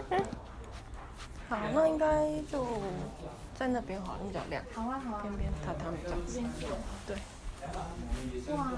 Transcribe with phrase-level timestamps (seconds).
[1.48, 2.66] 好，那应该就
[3.54, 4.62] 在那边好，比较亮。
[4.72, 5.22] 好啊，好啊。
[5.22, 6.66] 边边榻榻米这样子。
[7.06, 7.16] 对。
[8.54, 8.72] 哇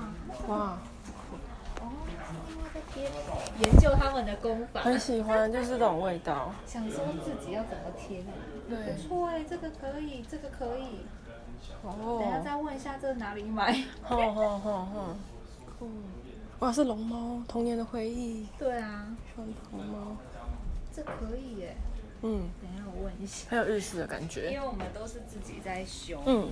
[0.49, 0.79] 哇。
[1.81, 1.91] 哦，
[2.73, 3.11] 在贴
[3.61, 4.81] 研究他们的功法。
[4.81, 6.51] 很喜欢，就是这种味道。
[6.67, 8.33] 想说自己要怎么贴呢？
[8.69, 8.93] 对。
[8.95, 11.07] 不错哎，这个可以，这个可以。
[11.83, 12.19] 哦。
[12.21, 13.73] 等下再问一下，这哪里买？
[14.03, 15.17] 好好好好。
[15.81, 16.03] 嗯。
[16.61, 18.47] 哇，是龙猫，童年的回忆。
[18.59, 19.07] 对啊。
[19.35, 20.17] 双龙猫。
[20.95, 21.77] 这可以耶。
[22.23, 22.49] 嗯。
[22.61, 23.47] 等一下我问一下。
[23.51, 24.51] 很有日式的感觉。
[24.53, 26.21] 因为我们都是自己在修。
[26.27, 26.49] 嗯。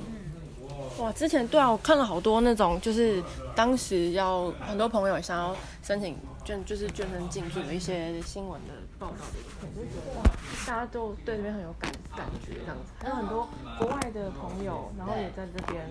[0.98, 3.22] 哇，之前对啊，我看了好多那种，就是
[3.54, 10.22] 当时要很多朋友想要申请捐，就是捐身进驻的一些新闻的报道的影片，就觉得哇，
[10.66, 15.84] 大家都对这边很有感感觉这样子，还有很多国外的朋友，然后也在这边。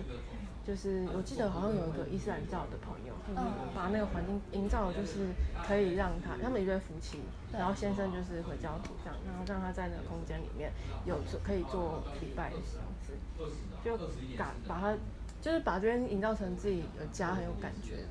[0.64, 3.36] 就是我记得好像有一个伊斯兰教的朋友，嗯
[3.74, 5.26] 把那个环境营造，就是
[5.66, 7.18] 可以让他他们一对夫妻，
[7.52, 10.70] 然后先生就是回教徒这样，然后让他在那个空间里面
[11.04, 12.62] 有做可以做礼拜的样
[13.02, 13.18] 子，
[13.84, 13.98] 就
[14.38, 14.96] 把把他
[15.40, 18.06] 就是把这边营造成自己的家，很有感觉，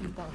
[0.00, 0.26] 很棒。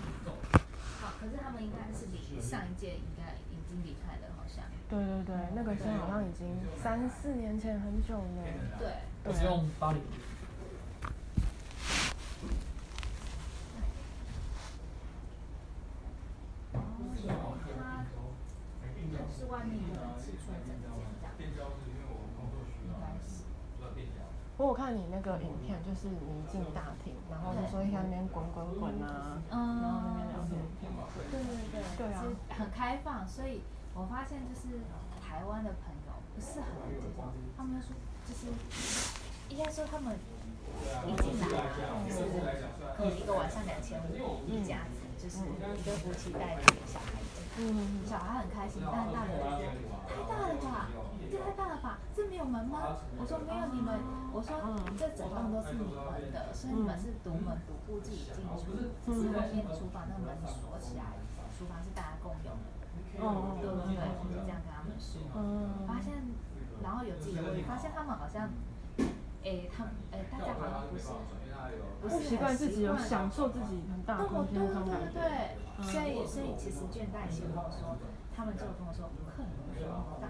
[1.01, 4.63] 好，可是他们应该是离上一届应该已经离开了，好像。
[4.89, 6.47] 对对对，那个时候好像已经
[6.81, 8.43] 三四年前很久了。
[8.79, 8.87] 对。
[9.25, 10.01] 我是用八零。
[19.49, 23.47] 外面有人吃出整间这样，应该是。
[24.57, 30.57] 我有看你那个影片，就是你一进大厅，然后就说一下那边滚滚滚啊，然后那边聊天。
[31.31, 31.79] 对对对。
[31.95, 32.25] 对啊。
[32.49, 33.61] 很开放，所以
[33.93, 34.81] 我发现就是
[35.21, 37.23] 台湾的朋友不是很能接受，
[37.55, 38.49] 他们说就是
[39.49, 40.17] 应该说他们
[41.05, 41.47] 一进来
[42.03, 42.25] 就是
[42.97, 44.89] 可能一个晚上两千五一家，
[45.27, 47.19] 就是一对夫妻带着小孩。
[47.59, 49.43] 嗯，小孩很开心，但大人说
[50.07, 50.87] 太大了吧，
[51.27, 53.03] 这太大了吧，这没有门吗？
[53.19, 53.99] 我说没有，你们，
[54.31, 54.55] 我说
[54.95, 58.71] 这整栋都是你们的，所以你们是独门独户自己进出，
[59.03, 61.19] 只是后面厨房那个门锁起来，
[61.51, 62.71] 厨房是大家共用的。
[63.19, 63.99] 哦，对对对，
[64.31, 65.19] 就这样跟他们说。
[65.35, 66.23] 嗯，发现，
[66.79, 68.47] 然后有自己的位置，发现他们好像，
[69.47, 71.07] 哎，他们，哎，大家好像不是，
[72.01, 75.55] 不是习惯自己有享受自己很大空间的感觉。
[75.81, 77.95] 所以，所以其实倦怠期跟我说，
[78.35, 80.27] 他们就跟我说，客人不说大。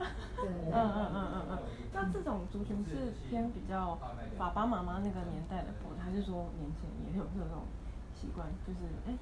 [0.40, 0.72] 对对对。
[0.72, 1.58] 嗯嗯嗯嗯嗯。
[1.92, 3.98] 那这种族群是偏比较
[4.38, 7.68] 爸爸妈妈那个年代的播，还是说年轻人也有这种
[8.16, 9.12] 习惯，就是哎，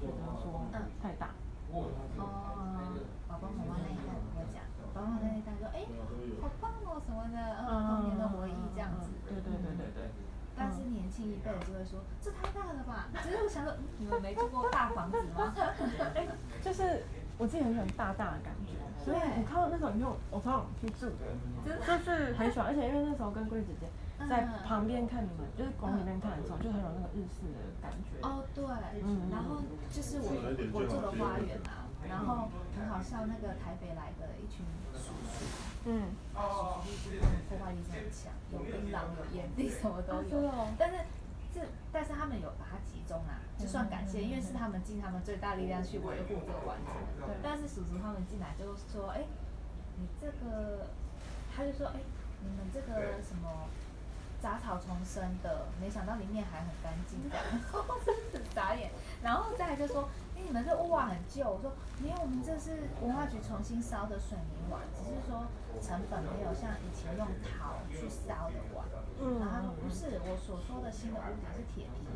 [0.00, 0.62] 觉得说
[1.02, 1.34] 太大。
[1.74, 1.90] 哦。
[3.26, 4.62] 爸爸妈妈那一代不会讲，
[4.94, 5.86] 爸爸妈妈那一代说，哎，
[6.40, 9.10] 好棒哦什么的，嗯，童年的回忆这样子。
[9.26, 10.10] 对对对对对。
[10.56, 13.08] 但是年轻一辈就会说，这太大了吧？
[13.22, 15.54] 其实我想说，你们没住过大房子吗？
[16.14, 16.26] 哎，
[16.60, 17.04] 就是
[17.38, 21.24] 我自己很喜欢大大的感觉，所以我看到那种以后，我超想去住的，
[21.64, 22.68] 就是很喜欢。
[22.68, 23.88] 而且因为那时候跟桂姐姐
[24.28, 28.20] 在旁边看你们，就是往里面看的时候，就很有那个日式的感觉。
[28.20, 28.64] 哦，对，
[29.02, 29.30] 嗯。
[29.30, 30.28] 然后就是我
[30.76, 35.44] 我住的花园啊，然后很好笑，那个台北来的一群叔叔。
[35.86, 36.12] 嗯，
[37.02, 37.18] 属于
[37.48, 40.52] 破坏力是很强，有槟榔，有烟蒂，什么都有。
[40.78, 40.98] 但是
[41.54, 41.60] 这，
[41.90, 46.94] 但是他们有把它集中啊，就算感谢，因为是他们尽他们最大力量去维护这个环境。
[47.26, 47.34] 对。
[47.42, 49.24] 但是叔叔他们进来就说：“哎，
[49.96, 50.86] 你这个，
[51.56, 52.00] 他就说：哎，
[52.42, 53.48] 你们这个什么
[54.42, 57.44] 杂草丛生的，没想到里面还很干净，这样，
[58.04, 58.90] 真是傻眼。
[59.22, 60.06] 然后再来就说。”
[60.44, 65.46] 你们这屋瓦很旧，我说没有，我们这是文化局重新烧的水泥瓦，只是说
[65.80, 68.84] 成本没有像以前用陶去烧的瓦。
[69.20, 69.38] 嗯。
[69.38, 72.06] 然后他说不是，我所说的新的屋顶是铁皮。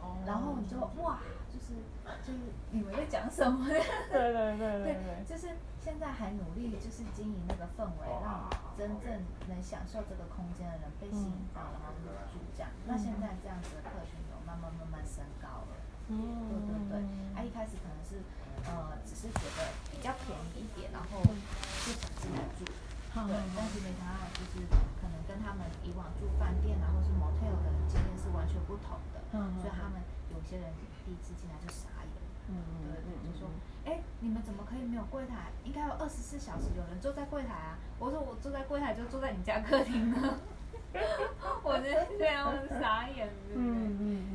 [0.00, 0.18] 哦。
[0.26, 1.78] 然后你就哇，就是
[2.26, 2.38] 就是
[2.70, 3.66] 你们在讲什么？
[3.68, 3.78] 对
[4.10, 5.24] 对对对对。
[5.24, 9.06] 就是现在还努力，就是经营那个氛围，让真正
[9.48, 12.70] 能享受这个空间的人被吸引到，然后入住这样。
[12.86, 15.77] 那现在这样子的客群有慢慢慢慢升高了。
[16.08, 16.16] 嗯，
[16.48, 16.92] 对对对，
[17.36, 18.20] 他一开始可能是，
[18.64, 24.64] 呃，只是觉得比较便宜一点，然后就想进来住，对，但是没想到就是
[25.00, 29.20] 可能跟他们以往住饭店啊或是 motel 的经验是完全不同的，
[29.60, 30.00] 所以他们
[30.32, 30.72] 有些人
[31.04, 32.12] 第一次进来就傻眼，
[32.48, 32.56] 嗯
[32.88, 33.48] 对对，就说，
[33.84, 35.52] 哎，你们怎么可以没有柜台？
[35.64, 37.78] 应该有二十四小时有人坐在柜台啊！
[37.98, 40.40] 我说我坐在柜台就坐在你家客厅呢。
[41.62, 43.68] 我觉得这样傻眼，对不对？
[43.68, 44.27] 嗯嗯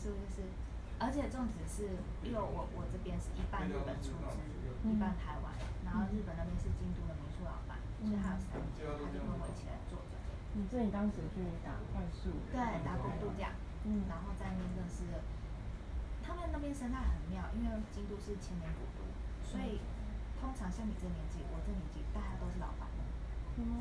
[0.00, 0.48] 经营这民宿，就是，
[0.96, 4.40] 而且重点是，因为我我这边是一半日本出资，
[4.88, 5.52] 一半台湾，
[5.84, 10.16] 然后日本那边是京都的民宿老板，所以他有三间，他就跟我一起来做的。
[10.56, 12.32] 你这你当时去打快速？
[12.48, 13.52] 对，打工度假。
[13.84, 14.08] 嗯。
[14.08, 15.04] 然后在那边认识，
[16.24, 19.02] 他他们那边生态很妙，因为京都是千年古都，
[19.42, 19.82] 所以
[20.38, 22.86] 通常像你这年纪，我这年纪，大家都是老板。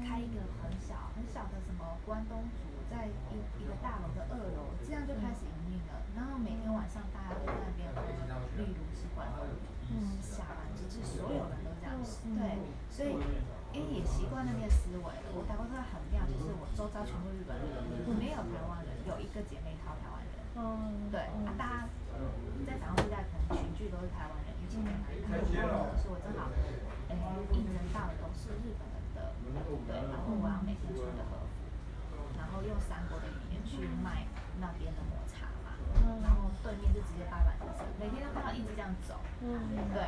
[0.03, 5.55] 开一个很小很小的什么关东煮，在一一个大楼的二楼，这样就开始营
[6.15, 8.01] 然后每天晚上大家都在那边喝，
[8.57, 12.59] 例如是关东煮，嗯，下班就是所有人都这样子，对，
[12.89, 13.15] 所以
[13.71, 15.27] 因为也习惯那边思维了。
[15.31, 17.69] 我打过他很妙，就是我周遭全部日本人，
[18.17, 21.73] 没有台湾人，有一个姐妹淘台湾人，嗯，对，啊，大家
[22.65, 25.45] 在台湾时代可能群聚都是台湾人，一起来，他们
[25.95, 26.49] 说我正好，
[27.07, 27.15] 哎，
[27.53, 29.31] 应征到的都是日本人的。
[29.87, 31.63] 对，然后我要每天穿着和服，
[32.37, 34.25] 然后用三国的语言去卖
[34.59, 35.01] 那边的
[36.21, 37.57] 然后对面就直接八百
[37.99, 39.59] 每天都看到一直这样走，嗯，
[39.91, 39.99] 对，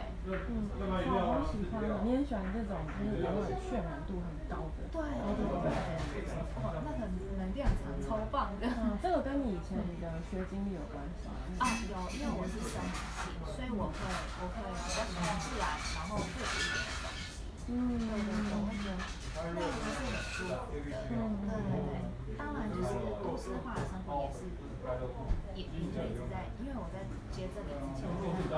[0.47, 0.71] 嗯，
[1.11, 6.31] 好喜欢的，你很喜欢这种就是有点渲染度很高的，对，对对对，
[6.63, 7.03] 哇，那个
[7.35, 11.27] 能量场超棒的，嗯，这个跟你以前的学经历有关系
[11.59, 11.67] 啊？
[11.91, 13.99] 有，因为我是生理系，所以我会
[14.39, 15.67] 我会比较喜欢自然，
[15.99, 19.03] 然后复古一点的东西，嗯，对对对，我会觉得。
[19.51, 21.99] 那个是很舒服的，嗯，对对对。
[22.39, 22.87] 当然，就是
[23.19, 24.39] 都市化的生活也是，
[25.55, 28.55] 也也就一直在，因为我在接这里之前，我是艺术家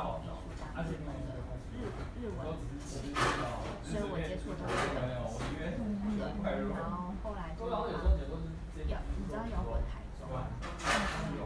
[0.84, 1.38] 日本的
[1.74, 2.40] 日日文
[2.82, 3.14] 系，
[3.84, 5.70] 所以我接触的都是日本系，对。
[6.74, 10.26] 然后后来就摇，你知道摇滚台中？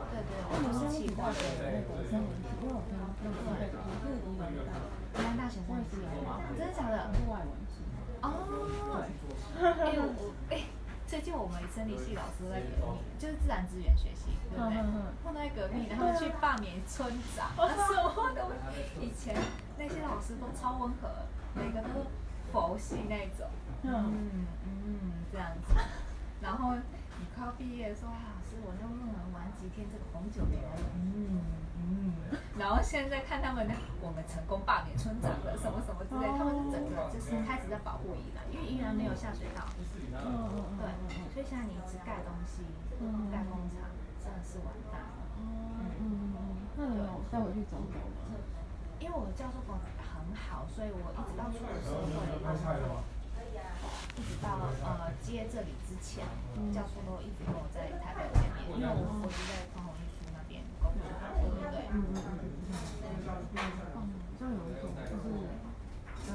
[0.07, 4.79] 对对，我是企划的那个森林体，因为我平常对对，我是宜兰大，
[5.11, 5.99] 宜兰大学生系，
[6.57, 7.11] 真的假的？
[7.27, 7.83] 外文系。
[8.21, 8.25] 哦，
[9.59, 10.63] 哎呦我哎，
[11.07, 14.75] 最近我们生理系老师在革命，就是自然资源学习，对不对？
[15.23, 18.45] 碰到革命，然后去罢免村长，什么的
[18.99, 19.33] 以前
[19.77, 21.07] 那些老师都超温和，
[21.55, 22.07] 每个都是
[22.51, 23.47] 佛系那种，
[23.83, 24.45] 嗯。
[24.65, 25.73] 嗯这样子，
[26.41, 31.39] 然后你快要毕业的时候，老师我就问了玩几天这个红酒没来，嗯。
[31.87, 32.11] 嗯，
[32.59, 33.65] 然后现在看他们，
[34.01, 42.67] 我们成功罢免村长了，什么什么之类，他们是整个就是开始在保护宜兰，因为宜兰没有下水道，嗯嗯对，所以现在你一直盖东西，
[43.31, 43.87] 盖工厂，
[44.19, 45.31] 真的是完蛋了。
[45.39, 45.47] 嗯
[46.01, 46.03] 嗯
[46.35, 46.43] 嗯，
[46.75, 48.35] 那你有带回去走走吗？
[48.99, 52.11] 因为我的教授很很好，所以我一直到出了社会，
[54.17, 56.25] 一直到呃接这里之前，
[56.73, 61.05] 教授都一直跟我在台北见面，因为我我是在匡宏艺术那边工作？
[61.91, 62.73] 嗯嗯嗯嗯嗯。
[63.55, 63.59] 嗯，
[63.93, 64.03] 好
[64.39, 65.25] 像有一种就是
[66.27, 66.31] 呃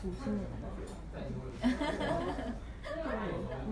[0.00, 1.36] 土星的感觉。
[1.62, 2.54] 哈哈哈哈哈。
[2.82, 2.98] 对，
[3.66, 3.68] 嗯，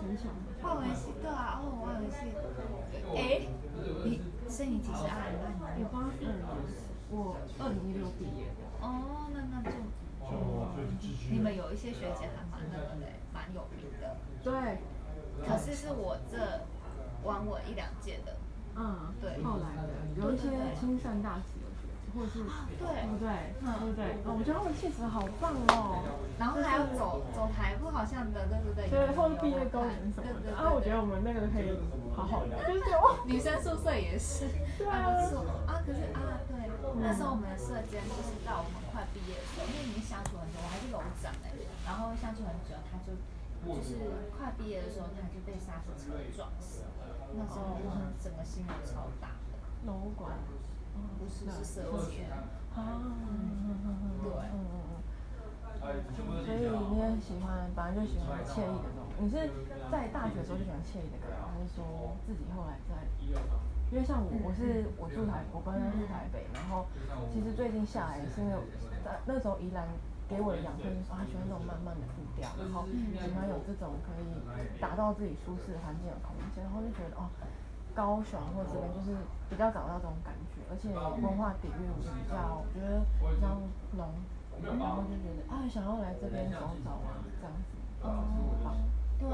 [0.00, 0.22] 很巧。
[0.62, 2.16] 外文系对啊，哦，外文系。
[3.16, 3.18] 哎，
[4.04, 5.26] 你所以你几时啊？
[5.76, 6.22] 你八二年，
[7.10, 8.60] 我二零一六毕业的。
[8.80, 9.76] 哦，那那就就
[11.30, 14.16] 你们有一些学姐还蛮那个的，蛮有名的。
[14.42, 14.78] 对。
[15.46, 16.36] 可是是我这
[17.24, 18.36] 晚我一两届的。
[18.76, 22.44] 嗯，对，后来的有一些亲善大使的学姐，或者是
[22.78, 22.86] 对。
[23.10, 23.54] 不对？
[23.60, 24.16] 对不对？
[24.24, 26.02] 我觉得他们气质好棒哦。
[26.38, 28.88] 然后还要走走台步，好像的，对不对？
[28.88, 30.56] 对，或者毕业公演什么的。
[30.56, 31.68] 啊，我觉得我们那个可以
[32.16, 32.56] 好好聊。
[32.64, 32.84] 就是
[33.26, 34.48] 女生宿舍也是，
[34.88, 35.84] 还不错啊。
[35.84, 36.56] 可是啊，对，
[36.96, 41.52] 那时候我们的舍监就是到我们快毕业的时候，因为已经相处很久，我还是楼长哎，
[41.84, 43.12] 然后相处很久，他就
[43.60, 44.00] 就是
[44.32, 46.88] 快毕业的时候，他就被刹车车撞死。
[47.36, 50.32] 那时候我们整个心里超大的，楼管，
[51.18, 52.30] 不是是舍监
[52.74, 52.78] 啊，
[54.22, 54.30] 对，
[56.44, 56.56] 所以
[56.90, 59.14] 你也喜欢，本来就喜欢惬意的东西。
[59.20, 59.50] 你是
[59.90, 63.06] 在大学的时候就喜欢惬意的感觉，还是说自己后来在？
[63.90, 66.86] 因为像我，我是我住台，我本身是台北，然后
[67.32, 68.54] 其实最近下来是因为
[69.04, 69.88] 在那时候宜兰
[70.30, 74.30] 给我的养分就是说，他喜欢那种慢慢的步调，然后喜欢有这种可以
[74.78, 77.26] 打造自己舒适的环境的空间，然后就觉得哦，
[77.90, 79.18] 高雄或这边就是
[79.50, 83.58] 比较找到这种感觉，而且文化底蕴比较，我觉得比较
[83.98, 84.06] 浓，
[84.62, 87.74] 然后就觉得啊，想要来这边走走啊，这样子，
[88.06, 88.78] 哦，
[89.18, 89.26] 对，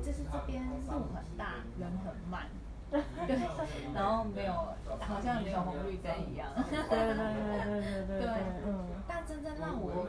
[0.00, 2.46] 就是这边路很大，人很慢。
[2.90, 2.98] 对，
[3.94, 4.52] 然后没有，
[4.98, 6.50] 好像没有红绿灯一样。
[6.56, 8.18] 对对对对对对。
[8.18, 8.28] 对，
[8.66, 8.84] 嗯。
[9.06, 10.06] 但真正让我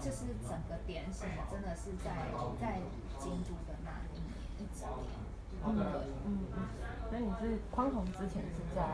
[0.00, 2.78] 就是整个点醒，真的是在在
[3.18, 5.10] 京都的那一年一整年。
[5.62, 5.76] 嗯
[6.24, 6.58] 嗯嗯。
[7.10, 8.86] 那你是匡宏之前是在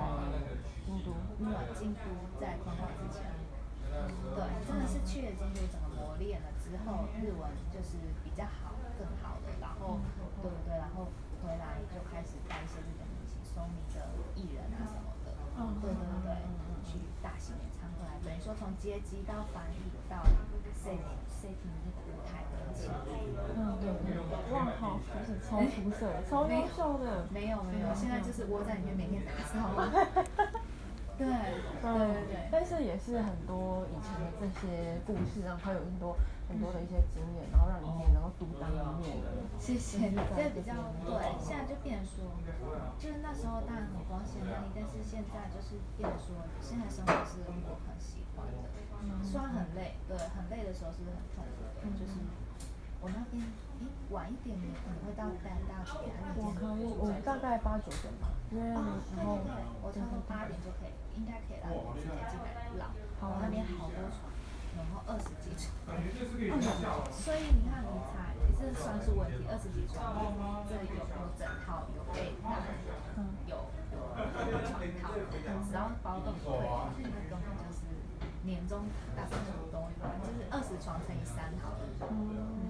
[0.87, 1.13] 京都？
[1.39, 2.01] 没有，京都
[2.41, 3.29] 在匡宏之前。
[4.35, 9.53] 对，真的是去了京都，整个磨练了之后，日文就是比较好，更好的。
[9.61, 10.01] 然后，
[10.43, 10.77] 对不对？
[10.77, 11.09] 然后
[11.43, 13.06] 回来就开始带一些日本。
[13.57, 14.05] 收你的
[14.37, 16.29] 艺人啊什么的，嗯，对对对，
[16.85, 19.81] 去大型演唱会，等于说从接机到翻译
[20.13, 20.21] 到
[20.77, 21.01] setting
[21.33, 29.73] setting 那个舞台的情绪，嗯对对对，哇好，就是超出色，超优秀的，没有没有，现在就是窝在里面每天打扫。
[31.17, 31.33] 对对
[31.81, 36.15] 对对，但是也是很多以前的这些故事，让他有很多
[36.49, 39.35] 很多的一些经验，然后让你也能够独当一面的。
[39.59, 39.99] 谢谢。
[39.99, 40.73] 现在比较
[41.03, 42.31] 对，现在就变成说，
[42.99, 48.71] 就是那时候当然很光鲜亮丽，但是现在就是变成说，现在生活是我很喜欢的，
[49.27, 52.21] 虽然很累，对，很累的时候是很痛苦的，就是
[53.01, 53.43] 我那边。
[53.77, 56.17] 诶，晚一点你可能会到三大几点？
[56.41, 58.33] 我可以，我大概八九点吧。
[58.49, 59.53] 因为哦，对对对，
[59.85, 62.97] 我差不多八点就可以，应该可以来我这边进来了。
[63.21, 64.33] 我那边好多床，
[64.77, 65.73] 然后二十几床。
[67.11, 69.43] 所以你看，你猜，这算是问题？
[69.49, 70.13] 二十几床，
[70.69, 72.61] 这里有有枕套，有被单，
[73.49, 73.57] 有
[73.91, 73.97] 有
[74.69, 75.17] 床套，
[75.73, 76.61] 然后包动就可
[77.01, 77.03] 以。
[77.03, 77.89] 这个根本就是
[78.45, 78.85] 年终
[79.17, 81.83] 大扫除东西，就是二十床乘以三好了，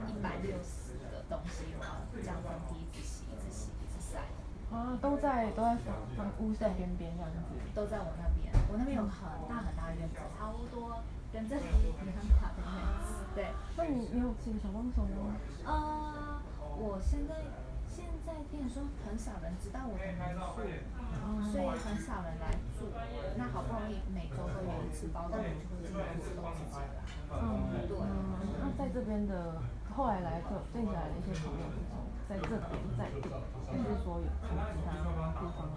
[0.08, 0.94] 一百六十。
[1.28, 4.22] 东西然后这样分批一直洗，一直洗，一直晒。
[4.70, 5.74] 啊，都在都在
[6.16, 7.50] 房屋在边边这样子。
[7.74, 9.10] 都在我那边，我那边有很
[9.50, 11.02] 大很大的院子，差不多
[11.36, 12.00] 跟这里一样
[12.40, 13.28] 大的院子。
[13.36, 13.52] 对。
[13.76, 15.36] 那你你有几个小帮手吗？
[15.68, 16.40] 呃，
[16.80, 17.44] 我现在
[17.84, 22.88] 现在变成说很少人知道我的民宿，所以很少人来住。
[23.36, 25.44] 那好不容易每周都有一次包栋，就
[25.76, 27.04] 会进来自己来。
[27.36, 27.92] 嗯，对。
[28.64, 29.60] 那在这边的。
[29.96, 31.64] 后来来客定下来的一些朋友，
[32.28, 32.60] 在这边
[32.98, 33.32] 在定，
[33.64, 35.72] 还是说有从其他地方？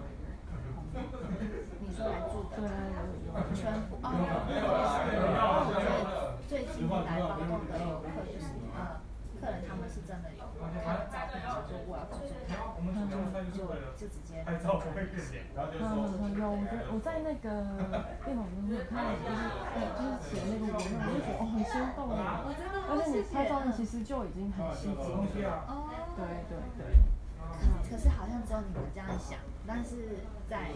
[1.79, 2.57] 你说来住的？
[2.57, 2.97] 对啊，
[3.53, 4.09] 全部哦，
[5.39, 5.69] 哦，
[6.47, 8.99] 最最近来包栋的游客就是呃，
[9.39, 12.51] 客人他们是真的有看了照片，想说我要住这里，
[13.53, 13.61] 就
[13.95, 14.73] 就直接来这里。
[15.79, 16.59] 嗯，有我
[16.93, 17.47] 我在那个
[18.25, 19.41] 电脑里面看到，就是
[19.95, 22.43] 就是写那个文案，我就觉得哦很心动啊，
[22.89, 25.63] 而且你拍照其实就已经很吸睛了。
[25.69, 26.97] 哦，对对对。
[27.89, 30.71] 可是好像只有你们这样想，但是在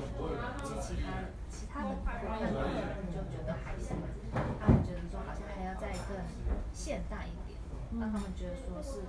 [0.64, 2.50] 其其他其他的部分
[3.14, 3.94] 就觉得还是，
[4.60, 6.18] 他们觉得说好像还要再更
[6.74, 7.60] 现代一点。
[8.00, 9.06] 让他们觉得说是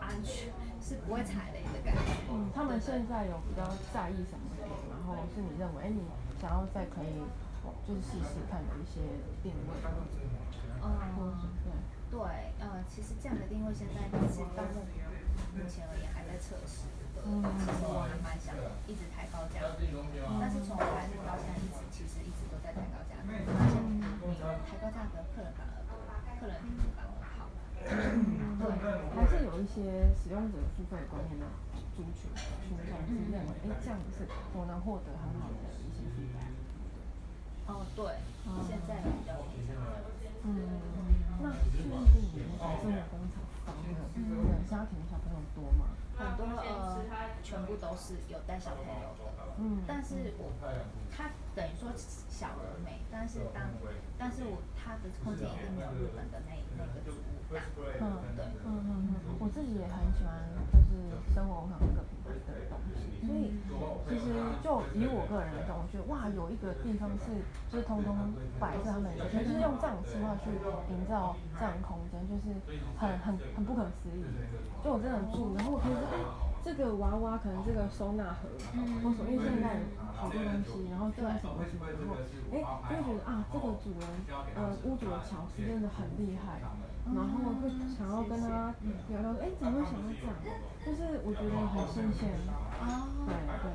[0.00, 0.50] 安全，
[0.82, 2.26] 是不会踩雷的感觉。
[2.28, 3.62] 嗯，他们现在有比较
[3.94, 4.66] 在意什么点？
[4.90, 6.02] 然后是你认为，哎，你
[6.40, 7.22] 想要再可以，
[7.86, 8.98] 就是试试看的一些
[9.40, 9.78] 定位。
[10.82, 10.98] 嗯，
[12.10, 12.18] 对对，
[12.58, 14.82] 呃，其实这样的定位现在其实到目
[15.54, 16.86] 目前而言还在测试。
[17.26, 18.54] 嗯，其实我还蛮想
[18.86, 19.60] 一直抬高价，
[20.40, 25.84] 但是从开幕到现在一直其实一直都在抬高价，发现你抬高价格客人反而
[26.40, 27.50] 客人品质反而好。
[27.82, 31.44] 嗯，对，还是有一些使用者付费观念的
[31.92, 34.24] 族群群众是认为，哎，这样子是
[34.56, 36.40] 我能获得很好的一些体验。
[37.68, 38.16] 哦，对，
[38.64, 39.76] 现在比较偏向。
[40.48, 40.56] 嗯，
[41.44, 44.08] 那最近你们生活工厂方面的
[44.64, 45.99] 家庭小朋友多吗？
[46.20, 47.00] 很多呃，
[47.42, 49.24] 全部都是有带小朋友的。
[49.56, 50.52] 嗯，但是我
[51.10, 53.64] 他等于说小而美，但是当
[54.18, 57.16] 但是我他的空间一定没有日本的那那个主。
[57.50, 60.30] 嗯，对，嗯嗯嗯，我自己也很喜欢，
[60.70, 63.50] 就是生活很这个品牌的东西，所以
[64.06, 64.30] 其实
[64.62, 68.14] 就以我个人来讲，我觉得哇，有一个地方是就是通通
[68.62, 70.54] 摆在他们，就是用这样的计划去
[70.94, 72.54] 营造这样的空间，就是
[72.94, 74.22] 很很很不可思议。
[74.82, 76.16] 就我真的住，然后我可以说，哎，
[76.62, 78.46] 这个娃娃可能这个收纳盒，
[79.02, 79.82] 或什么，因为现在
[80.14, 82.14] 好多东西，然后装什么东西，然后
[82.54, 84.06] 哎，就会觉得啊，这个主人
[84.54, 86.62] 呃屋主的巧思真的很厉害。
[87.08, 88.74] 然后会想要跟他
[89.08, 90.36] 聊聊，哎，怎么会想到这样？
[90.84, 92.30] 就是我觉得很新鲜。
[92.80, 93.66] 哦，对对，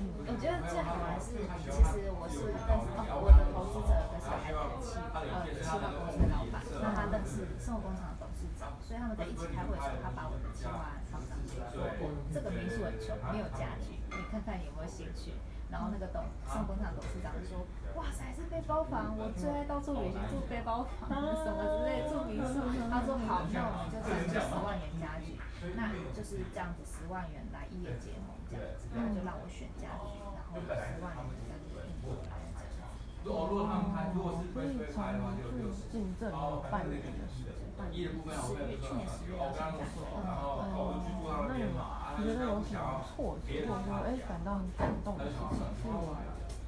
[0.00, 0.08] 嗯。
[0.26, 1.38] 我觉得最好玩是，
[1.70, 11.86] 其实我是认识哦，我的投资者的是台北的企呃企划公司的老板，那他认识生活工厂的董事长，所以他们在一起开会的时候，他把我的企划放上去，说
[12.32, 15.32] 这个民宿很穷，没有家具，你看看有没有兴趣。
[15.70, 17.62] 然后那个董生活工厂董事长就说
[17.94, 22.58] ：“哇塞，是背包房，我最爱到处旅行住背包房，什么之类住民宿。”
[22.90, 25.38] 他说：“好，那我们就产出十万元家具，
[25.78, 33.30] 那就是这样子，十万元来异业结盟这样子，他就让我选家具，然后十万元这样子印过来这样子。
[33.30, 35.06] 哦，所以从
[35.54, 39.86] 入境证有半年的时间，半年，十月去年十月到现在，
[40.18, 40.18] 嗯
[40.66, 41.70] 嗯，那你。”
[42.20, 45.56] 你觉得有什么挫折，或者说哎感到很感动的事情？
[45.80, 46.12] 是我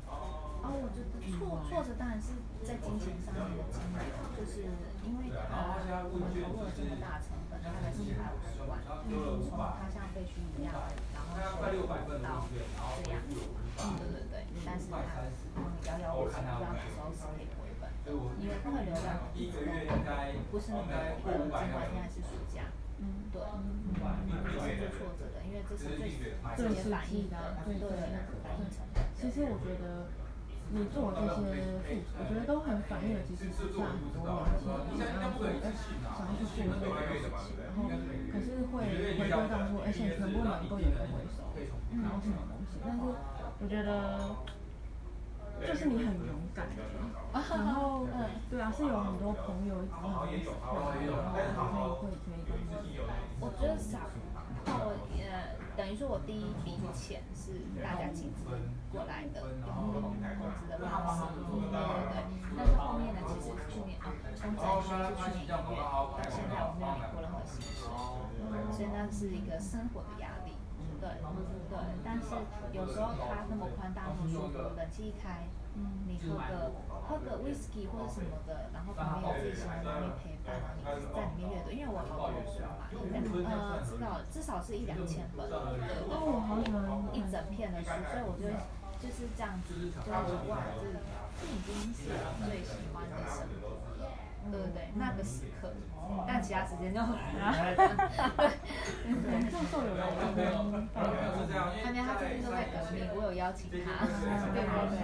[0.08, 2.32] 哦，我觉得挫挫折当然是
[2.64, 4.00] 在金钱上面的金流，
[4.32, 4.64] 就是
[5.04, 10.72] 因为呃我们投入了这么大成本，大概是一百五十万，就是从它像废墟一样，
[11.12, 13.36] 然后修复到这样子，
[13.76, 19.92] 对对对，但是它你遥遥无期这样子时候是可以回本的，因为它的流量一直都
[20.48, 20.88] 不是那么
[21.26, 22.64] 稳定，尽管现在是暑假。
[23.02, 23.58] 嗯，对，嗯，
[24.46, 27.34] 是最挫折的，因为这是最直接反映的，
[27.66, 27.90] 对，
[28.46, 29.02] 反映成本。
[29.18, 30.06] 其实我觉得，
[30.70, 31.42] 你做这些
[31.82, 37.90] 付出，我觉得都很反映了其实是在很多年轻人想要想要去做这个事情，然后
[38.30, 38.86] 可是会
[39.18, 41.50] 回归到说，而且全部能够有人回收，
[41.98, 42.78] 然后什么东西？
[42.84, 43.02] 但是
[43.58, 43.90] 我觉得。
[45.66, 46.66] 就是你很勇敢，
[47.32, 48.06] 然后，
[48.50, 50.50] 对啊，是有很多朋友一直很支持，
[51.56, 52.98] 然后会可以可以跟你。
[53.40, 53.98] 我觉得少，
[54.66, 57.52] 我呃，等于说我第一笔钱是
[57.82, 58.46] 大家集资
[58.92, 59.90] 过来的，有投
[60.54, 62.14] 资的方式，对对对。
[62.54, 64.62] 但是后面呢，其实去年啊，从整
[64.98, 67.88] 个是去年一月到现在，我没有领过任何薪水，
[68.70, 70.21] 所以那是一个生活的压力。
[71.02, 71.18] 对，
[71.66, 72.30] 对，但是
[72.70, 75.50] 有时候它那么宽大，那么舒服，冷气一开，
[76.06, 82.86] 你喝个喝个 whisky 或者什么的，然后旁边有自己喜欢的人陪伴，你在里面阅读，因为我好多书嘛，
[83.50, 85.58] 呃，至少至少是一两千本，对，
[86.06, 88.54] 我好喜欢一整片的书，所以我觉得
[89.02, 93.90] 就是这样子，就是哇，这这已经是我最喜欢的生活，
[94.50, 94.90] 对不对？
[94.94, 95.72] 那个时刻。
[96.26, 97.54] 但其他时间就很 忙。
[97.54, 100.84] 对，教授有来吗？
[100.92, 100.98] 他
[101.94, 104.04] 他最近都在革命，我有邀请他。
[104.52, 104.98] 对对对。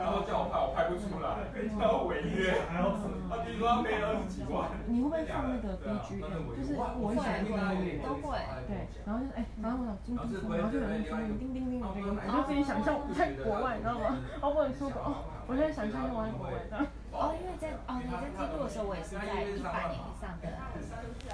[0.00, 1.36] 然后叫我拍，我拍不出来，
[1.78, 2.56] 要违约。
[2.72, 4.70] 他听说他赔了二十几万。
[4.88, 6.56] 你会不会放那个 BGM？
[6.56, 8.00] 就是我喜欢听音乐。
[8.02, 8.40] 都会。
[8.66, 14.16] 对，然后就是哎，然后我经济风，然后就有人声音，叮叮叮，我就我就自己想象在国外，你知道吗？
[14.40, 16.82] 哦，不能出国，我现在想象我在国外的。
[17.18, 20.46] 哦，因为在哦你在记录的时候，我也是在一百年以上的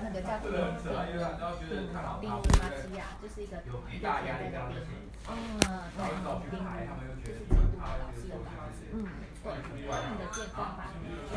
[0.01, 0.49] 那个叫丁
[0.81, 1.85] 丁
[2.21, 3.61] 丁丁马基亚，就是一个
[3.93, 4.81] 一个田在那边，
[5.29, 5.61] 嗯，
[5.93, 6.01] 对，
[6.49, 6.57] 丁
[7.21, 9.05] 就是印度老师的房子，嗯，
[9.45, 9.69] 对，他
[10.09, 11.05] 们的建工法居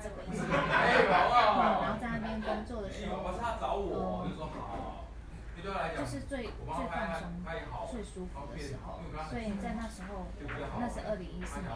[0.00, 1.24] 这个意思，然
[1.80, 3.32] 后在那边工作的时候，
[4.36, 4.89] 嗯。
[5.60, 7.28] 就是最最放松、
[7.90, 10.26] 最舒服的时候，所以在那时候，
[10.78, 11.70] 那是二零一四年，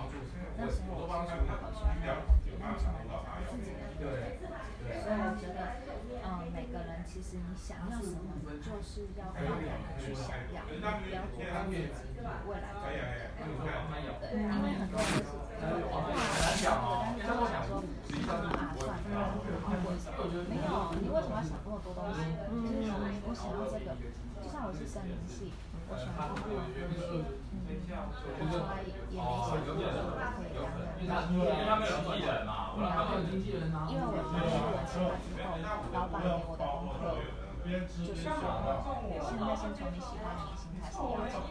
[0.57, 2.23] 那时候我其实好喜欢那个
[2.59, 4.07] 空间，因为从来没想过自己能做。
[4.85, 5.81] 所以我觉得，
[6.25, 11.89] 嗯，每个人其实你想要什么，你就是要放胆的去想要，不要做到自己
[12.45, 12.85] 未来的。
[14.29, 15.33] 对，因为很多人就是
[15.89, 16.21] 哇，但
[16.53, 17.81] 是就会想说，
[18.29, 20.13] 啊，算了，好过一下。
[20.49, 20.69] 没有，
[21.01, 22.21] 你为什么要想那么多东西？
[22.61, 22.93] 就是
[23.25, 23.65] 我想要。
[23.65, 23.97] 这个
[24.45, 25.53] 就像我是森林系，
[25.87, 26.81] 我喜欢读文学，
[27.13, 27.25] 嗯，
[28.35, 29.21] 我从来也没想
[30.01, 32.33] 过说我可以当
[33.15, 33.53] 人，因为
[33.89, 34.57] 因为我读了文学
[34.89, 35.53] 之后，
[35.93, 37.21] 老板给我的功课
[37.65, 38.27] 就是说，
[39.23, 41.45] 现在先从你喜欢明星开始邀请，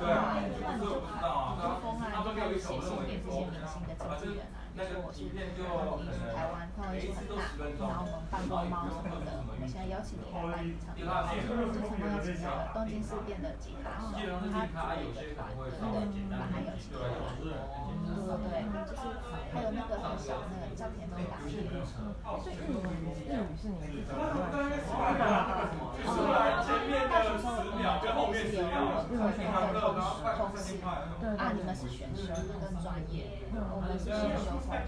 [0.00, 1.20] 那那你就看，
[1.52, 4.40] 你就疯啊，你就开始写信给这些明星的经纪人。
[4.72, 5.44] 比如说我是看
[5.84, 7.44] 到艺术台湾，看到艺术很大，
[7.76, 16.00] 然后我们办公猫什么的，我们现在邀请你来办一场，就常常邀请那个东京事变的吉他手，他组了一个团，对，
[16.32, 17.52] 把他邀请来，对对
[18.48, 19.04] 对，就是
[19.52, 21.68] 还有那个很小那个叫田中达也，
[22.40, 24.24] 所以日语日语是你自己的专
[26.88, 29.76] 业，大学生的朋友就后面是有日文学校的
[30.40, 30.80] 同事，
[31.36, 34.40] 啊，你们是选修跟专业，我们是先有。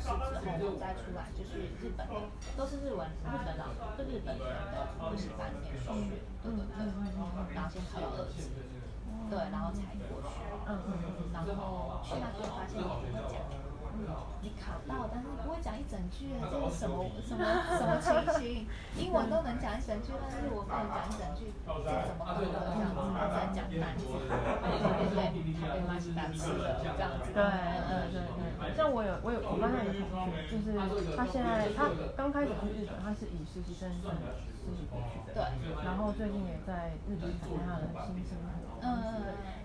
[0.04, 2.14] 考试之后再出来，就是日本的，
[2.56, 5.92] 都是日文，日本老师，就日本人的补习班念去学，
[6.42, 6.78] 对对对，
[7.54, 8.48] 然后先考二级，
[9.28, 13.36] 对，然后才过去，嗯嗯，然后去那边发现也不会讲。
[14.42, 18.66] 你考到，但是不会讲一整句，这是什么什么什么情形？
[18.98, 21.70] 英文都能讲一整句，但是我不能讲一整句，这
[22.08, 22.98] 怎么可能这样子？
[22.98, 24.13] 我在讲单词，
[25.44, 27.28] 对对对，被妈妈打吃了这样子。
[27.36, 30.72] 对对对对，像我有我有我班上有同学，就是
[31.16, 34.16] 他现在他刚开始去日本，他是以实习生身份
[34.56, 39.24] 实习过去的，对，然后最近也在日本谈他的新生活，嗯嗯。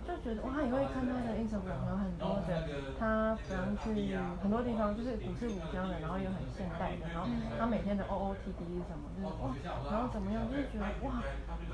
[0.09, 2.65] 就觉得哇，也会看他的 Instagram，有很多的
[2.99, 7.29] 他不让去很多地方，就是古色古香的，然后又很现代的，然后
[7.59, 9.53] 他每天的 OOTD 是什么，就是哇，
[9.91, 11.21] 然后怎么样，就是觉得哇，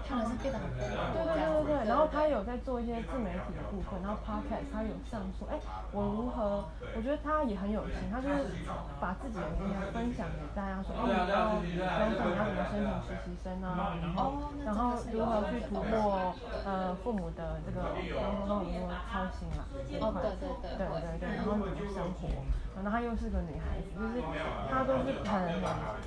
[0.04, 0.68] 看的是变得很
[1.16, 5.56] 对对对对对，然后他有在做一些自媒体的部分，然后 Podcast 他有上说，哎，
[5.96, 8.52] 我如何，我觉得他也很有心，他就是
[9.00, 17.94] 把自己的经验分享给大家说，哦，你要你要怎么申请实习生啊，然后然后如何去突破呃父母的这个。
[18.16, 22.30] 然后很多操心嘛，这块，对对对对对对，然后怎么生活，
[22.76, 24.22] 然后她又是个女孩子，就是
[24.70, 25.62] 她都是很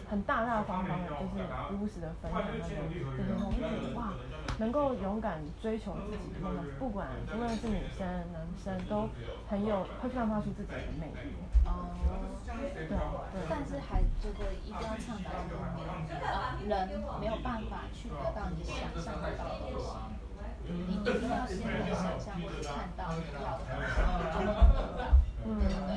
[0.08, 4.14] 很大大方方的，就是如实的分享那种，就是我就觉得哇，
[4.58, 6.32] 能够勇敢追求自己，
[6.78, 9.08] 不管无论是女生男生，都
[9.48, 11.36] 很有会散发出自己的魅力。
[11.64, 11.92] 哦，
[12.46, 12.96] 对对，
[13.48, 16.88] 但是还觉得一定要倡导一个人
[17.20, 19.96] 没有办法去得到你想象得到的东西。
[20.68, 23.96] 你一定要先能想象或者看到你要的东西，
[24.32, 25.16] 就会得到。
[25.44, 25.90] 对对对，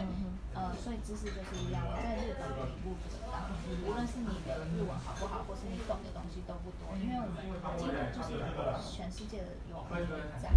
[0.56, 3.52] 呃，所以知识就是一样，我在日本的领悟不知道，
[3.84, 7.42] 无论是你的日文好不好，或是你懂的东西都不多，因为我们
[7.78, 8.40] 几乎就是
[8.86, 10.52] 全世界的游客都在，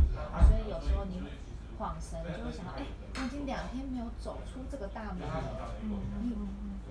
[0.46, 1.22] 所以有时候你。
[1.77, 2.87] 晃神就会想到，哎，
[3.18, 5.90] 我已经两天没有走出这个大门了，嗯，
[6.22, 6.31] 你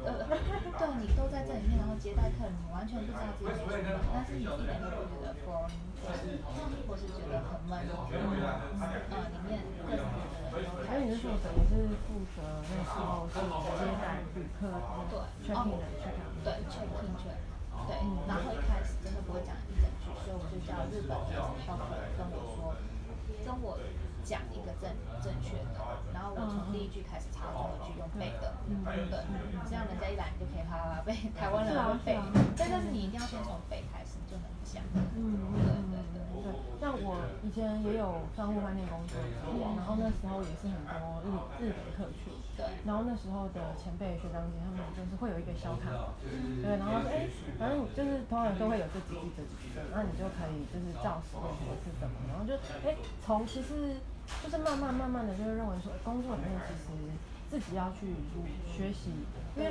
[0.04, 6.44] 呃，对，你都在这里面，然后接待客人，你完全不知道自己出什么，但是你一点都不觉得 boring，或是
[6.88, 8.20] 或是觉得很闷，嗯，
[9.10, 10.04] 呃，里面各种
[10.52, 10.92] 各样的人都。
[10.92, 14.68] 还有你是负责，你是负责那时候是接待旅客，
[15.08, 15.16] 对
[15.48, 15.80] in out，
[16.44, 17.40] 对，check in check，
[17.88, 17.96] 对，
[18.28, 21.88] 然后一开始真的不会讲一整句，所以我就叫日本的顾客
[22.20, 22.76] 跟我说，
[23.46, 23.80] 跟我。
[24.24, 24.90] 讲一个正
[25.22, 25.80] 正确的，
[26.14, 29.06] 然后我从第一句开始查最后一句用背的，嗯，对，
[29.68, 32.18] 这样人家一来你就可以啪啪啪背，台湾人会背，
[32.58, 34.82] 但但是你一定要先从背开始，就能讲，
[35.16, 35.54] 嗯，
[35.92, 36.24] 对对。
[36.34, 36.54] 对对。
[36.84, 39.16] 像我以前也有商务饭店工作，
[39.78, 41.32] 然后那时候也是很多日
[41.64, 52.52] 日本客群，对，然后那时候的前辈学长姐他们就是会有一个小卡，对，然后哎，反正就是通常都会有这几句这几句那，你就可以就是照实的说是什么，然后就
[52.84, 53.96] 哎从其实。
[54.44, 56.90] 就是慢慢慢慢的，就会认为说，工作里面其实
[57.54, 58.10] 自己要去
[58.66, 59.14] 学习，
[59.54, 59.70] 因为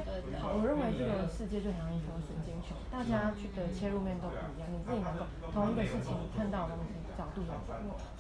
[0.55, 7.51] 我认为这个世界就像一颗神经球，大家去的切入面都不一样，你自己能够同一个事情看到的东西角度也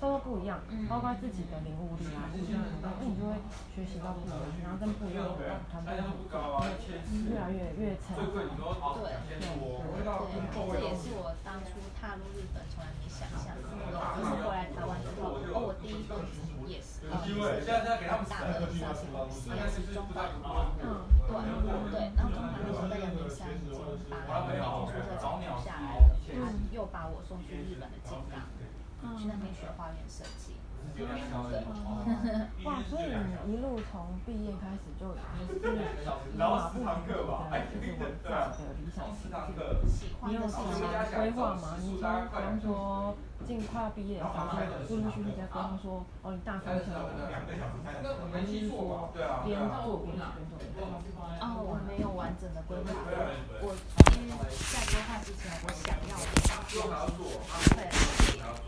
[0.02, 0.58] 稍微不一样，
[0.90, 3.38] 包括自己的领悟力啊，自己的，那你就会
[3.70, 5.38] 学习到不一样，然后跟不一样的
[5.70, 6.66] 团队合作，
[7.30, 8.26] 越来越越成长。
[8.26, 9.46] 对对对，
[10.74, 16.18] 这也是我当初踏入日本从来没想象的，就是回来台湾之后，哦，我第一份
[16.66, 17.18] 也是，呃，
[17.60, 17.70] 是
[18.10, 19.08] 很大的一个事情，
[19.54, 20.30] 也是中环，
[20.82, 21.32] 嗯，对
[21.90, 23.74] 对，然后中环那时候在阳明山已经
[24.28, 28.40] 把那个美术设计留下来了，他又把我送去日本的静冈。
[29.18, 30.54] 去那边学花园设计，
[30.94, 31.02] 对，
[32.62, 38.06] 哇，所以你一路从毕业开始就已经是以马不停蹄的，就是为
[38.54, 39.26] 自己的理想去
[39.90, 40.62] 去，你有什么
[41.12, 41.74] 规划吗？
[41.80, 44.56] 你像比方说，进快要毕业的时候，
[44.88, 47.42] 就陆陆续续在规划说，哦，你大三想要怎么样？
[47.84, 50.22] 还是说边做边学
[50.74, 50.88] 边做？
[51.42, 52.86] 哦，我没有完整的规划，
[53.62, 53.74] 我
[54.14, 54.32] 因为
[54.70, 56.78] 在规划之前，我想要的东西，
[57.74, 57.90] 对，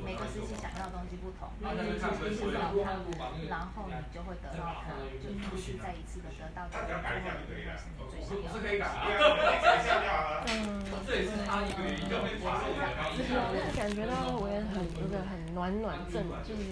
[0.02, 2.98] 每个时期想要的东西不同，每个时期是要它，
[3.46, 4.90] 然后你就会得到它，
[5.22, 7.86] 就一次再一次的得到，最后一定会是
[8.34, 8.90] 你最想
[10.02, 10.50] 要的。
[10.50, 12.42] 嗯，这也是他一个原因，就是
[13.78, 16.62] 感觉到我很有个很暖暖正，就是。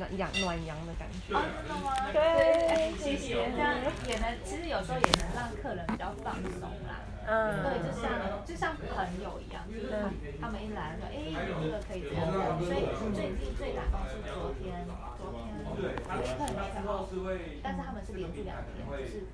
[0.00, 1.36] 暖阳暖阳的感觉。
[1.36, 1.92] 哦，真的吗？
[2.08, 3.36] 对，谢谢。
[3.52, 3.76] 这样
[4.08, 7.04] 也能，其实有时候也能让客人比较放松啦。
[7.28, 7.60] 嗯。
[7.60, 8.08] 对，就像
[8.48, 10.08] 就像朋友一样，就是他
[10.40, 12.32] 他们一来说，哎，你这个可以这样。
[12.64, 14.88] 所以最近最感动是昨天，
[15.20, 16.72] 昨天有客人来，
[17.60, 19.28] 但是他们是连住两天，就是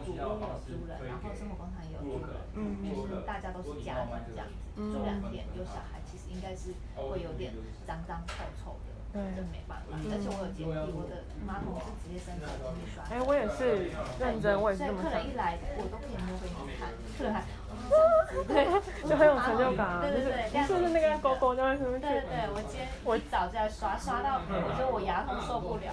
[0.00, 6.05] 主屋有租人，然后生活广场也有租人，嗯，就是大家都是家庭这样子，住两天有小孩，其实
[6.36, 7.52] 应该是会有点
[7.86, 8.92] 脏脏臭臭的。
[9.16, 9.96] 对，真没办法。
[9.96, 13.00] 而且我有洁癖，我的马桶是直接伸手进去刷。
[13.08, 13.88] 哎，我也是
[14.20, 15.08] 认真，我也是这么想。
[15.08, 16.92] 所以客人一来，我都可以摸给你看。
[17.16, 17.40] 客人还，
[18.44, 18.68] 对，
[19.08, 20.04] 就很 有成就感啊。
[20.04, 20.20] 对对
[20.52, 21.96] 对，是不是那个勾勾在什么？
[21.96, 25.88] 对对对，我今天我一早就在刷，刷到我觉得我牙痛受不了，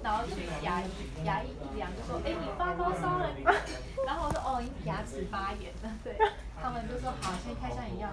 [0.00, 0.88] 然后去牙医，
[1.28, 3.28] 牙医一量就说，哎，你发高烧了。
[4.08, 5.92] 然后我说，哦，你牙齿发炎了。
[6.00, 6.16] 对，
[6.62, 8.10] 他们就说好，先开箱一样，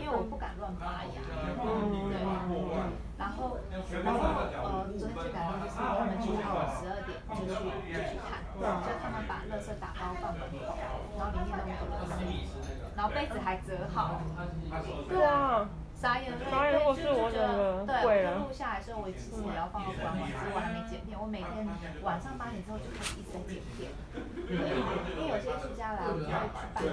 [0.00, 1.20] 因为我不敢乱拔牙。
[1.22, 2.14] 对。
[3.16, 3.58] 然后，
[4.02, 4.18] 然后
[4.64, 7.54] 呃，昨天最感动就是他们去到十二点就去
[7.92, 10.74] 就去看，就他们把垃圾打包放门口，
[11.16, 12.18] 然后里面都没有垃圾，
[12.96, 14.20] 然后杯子还折好。
[15.08, 21.16] 对啊，傻眼了，傻眼，我是我觉得，对，我录下来，所以我其实也要放到官网，只是我还没剪片。
[21.16, 21.64] 我每天
[22.04, 23.88] 晚上八点之后就开始一直在剪片，
[24.44, 24.60] 对，
[25.16, 26.36] 因为有些艺术家来，我就会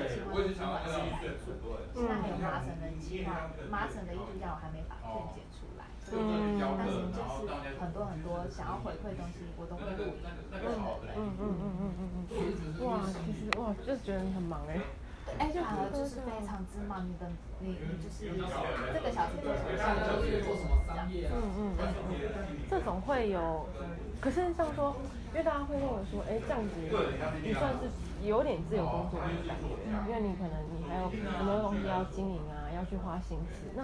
[0.07, 1.51] 去办一些晚上来做。
[1.91, 5.83] 现在还有麻省的计划，麻省的艺术家我还没把片剪出来。
[6.13, 10.15] 嗯，但是就是很多很多想要回馈的东西，我都会录。
[10.55, 12.87] 嗯嗯嗯嗯嗯嗯嗯。
[12.87, 14.79] 哇，其实哇，就觉得你很忙哎。
[15.39, 18.27] 哎，就反而就是非常之忙，你的你你就是
[18.93, 21.07] 这个小时做什么，下个小时做什么这样。
[21.07, 22.57] 嗯嗯嗯嗯。
[22.69, 23.65] 这种会有，
[24.19, 24.95] 可是像说，
[25.31, 26.73] 因为大家会认为说，哎，这样子
[27.43, 27.89] 你算是
[28.25, 29.67] 有点自由工作的感觉，
[30.07, 33.65] 因为你可能你还有很多东西要经营啊，要去花心思。
[33.75, 33.83] 那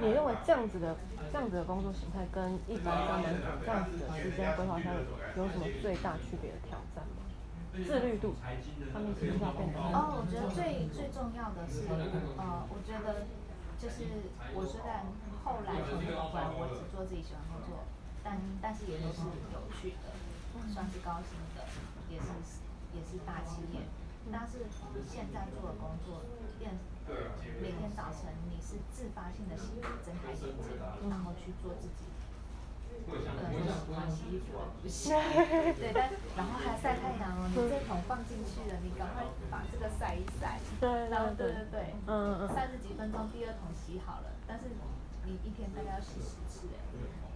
[0.00, 0.94] 你认为这样子的
[1.32, 4.92] 这样子的工作形态跟一般上班族这样子的时间规划上
[5.36, 7.19] 有什么最大区别的挑战吗？
[7.72, 8.34] 自律度，
[8.92, 11.86] 他们是要变得哦，我觉得最最重要的是，
[12.36, 13.26] 呃，我觉得
[13.78, 14.04] 就是
[14.54, 15.06] 我虽然
[15.44, 17.86] 后来成为老板，我只做自己喜欢工作，
[18.22, 19.22] 但但是也都是
[19.54, 20.10] 有趣的。
[20.74, 21.62] 算是高薪的，
[22.10, 22.26] 也是
[22.92, 23.86] 也是大企业。
[24.30, 24.66] 但是
[25.08, 26.20] 现在做的工作，
[26.58, 26.74] 变
[27.62, 30.76] 每天早晨你是自发性的洗，睁开眼睛，
[31.08, 32.09] 然后去做自己。
[33.10, 33.50] 呃，
[33.82, 35.10] 喜欢洗衣服，不行。
[35.80, 40.60] 对，但然后还晒太阳哦，你这桶放进去了，你赶快把这个晒一晒。
[40.78, 42.48] 对然后对对对，嗯嗯。
[42.54, 44.70] 三十几分钟，第二桶洗好了，但是
[45.24, 46.78] 你一天大概要洗十次哎。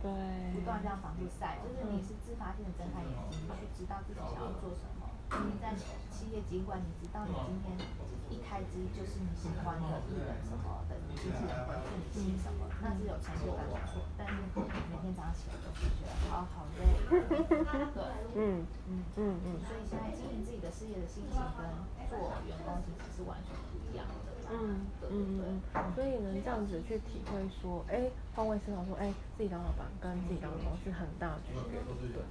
[0.03, 0.11] 对。
[0.55, 5.11] 不断这样反复晒，就是你是自发性的睁开眼睛，去知道自己想要做什么。
[5.35, 5.75] 你在
[6.13, 7.75] 企业尽管你知道你今天
[8.31, 11.75] 一开机就是你喜欢的艺人什么的，机器人会
[12.13, 14.05] 自己写什么，那是有成就感没错。
[15.61, 16.83] 都是觉得好好累。
[17.09, 18.01] 对，
[18.35, 19.47] 嗯嗯嗯嗯。
[19.65, 21.65] 所以现在经营自己的事业的心情跟
[22.09, 24.33] 做员工其实是完全不一样的。
[24.53, 25.61] 嗯嗯嗯。
[25.95, 31.81] 所以能这样子去体会说，哎，换位思考说，哎，自己当老板跟自己当员工是很大的区别，
[32.13, 32.23] 对。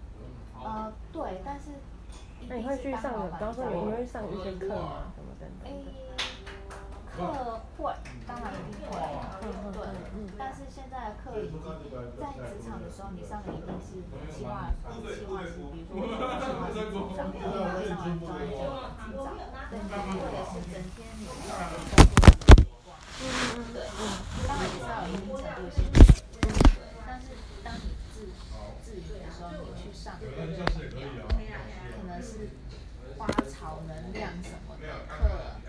[0.63, 1.71] 呃，对，但是。
[2.45, 5.07] 那你会去上的，比方说你你会上一些课吗？
[5.15, 5.91] 什么等等的？
[7.15, 7.93] 课会，
[8.28, 8.97] 当然一定会。
[9.71, 9.78] 对，
[10.38, 11.62] 但是现在的课已经
[12.19, 14.02] 在职场的时候，你上的一定是
[14.34, 16.10] 企划，企划是，比如说
[16.41, 17.45] 企划是组长，你会
[17.88, 22.97] 上完专业就组长，对，或者是整天你在工作的时光。
[23.21, 23.78] 嗯嗯对，
[24.47, 25.95] 当然也是要有一定程度的兴趣。
[26.41, 26.43] 对，
[27.06, 27.26] 但是
[27.63, 28.15] 当你自
[28.84, 30.26] 自己的时候，你去上可
[32.08, 32.21] 能。
[32.21, 32.49] 是
[33.23, 35.23] 花草能量什么的课，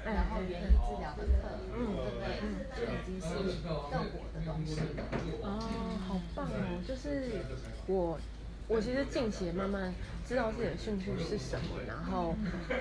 [0.05, 2.27] 然后园艺治疗的课，嗯，对不对？
[2.75, 5.05] 就已经是更火的东西了。
[5.43, 5.63] 哦，
[6.09, 6.83] 好棒哦！
[6.87, 7.45] 就是
[7.87, 8.19] 我，
[8.67, 9.95] 我其实近期也慢慢
[10.27, 12.35] 知道自己的兴趣是什么，然后，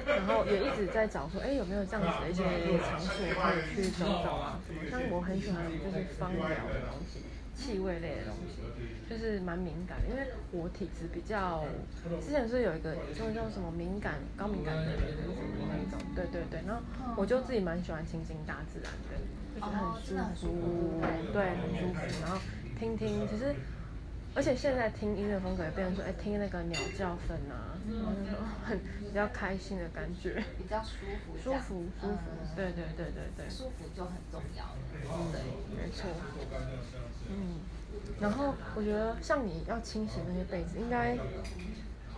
[0.08, 2.44] 然后也一直在找说，哎，有没有这样子的一些
[2.80, 4.60] 场所可以去走走啊？
[4.66, 4.90] 什么？
[4.90, 7.22] 像我很喜欢就是芳疗的东西。
[7.56, 8.62] 气味类的东西，
[9.10, 11.64] 就是蛮敏感的，因为我体质比较，
[12.20, 16.82] 之前是有一个说叫什么敏感高敏感的人什么那一种，对对对，然后
[17.16, 19.16] 我就自己蛮喜欢亲近大自然的，
[20.02, 22.40] 就是很舒服，对，很舒服，然后
[22.80, 23.54] 听听，其实，
[24.34, 27.78] 而且现在听音乐风格也变成说，哎，听那个鸟叫声啊，
[28.66, 32.18] 很比较开心的感觉，比较舒服，舒服舒服，
[32.56, 34.66] 对对对对对，舒服就很重要，
[35.32, 35.40] 对，
[35.78, 36.10] 没错。
[37.30, 37.60] 嗯，
[38.20, 41.18] 然后我觉得像你要清洗那些被子，应该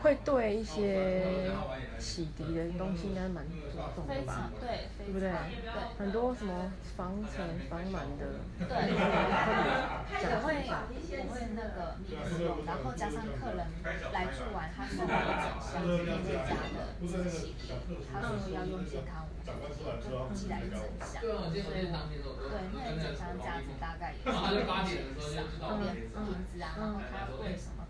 [0.05, 1.49] 会对一些
[1.97, 4.51] 洗涤的东西应该蛮注重的吧？
[4.61, 5.31] 对，对不对？
[5.31, 5.33] 对，
[5.97, 8.37] 很多什么防尘、防螨的。
[8.69, 8.93] 对。
[10.29, 11.97] 我会我会那个
[12.29, 13.65] 使用，然后加上客人
[14.13, 17.55] 来住完，他说那个整箱是店家的自洗，
[18.13, 19.25] 他说要用健康。
[19.45, 21.33] 就寄来一整箱，对，
[22.73, 27.84] 那一整箱价值大概也是六千以上，后面瓶子啊，然后他要贵什么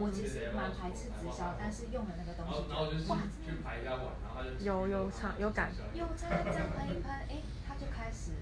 [0.00, 3.18] 我其实蛮排斥直销，但是用的那个东西，哇，
[4.60, 8.32] 有有差有感，有差，这样喷一喷，哎，它就开始，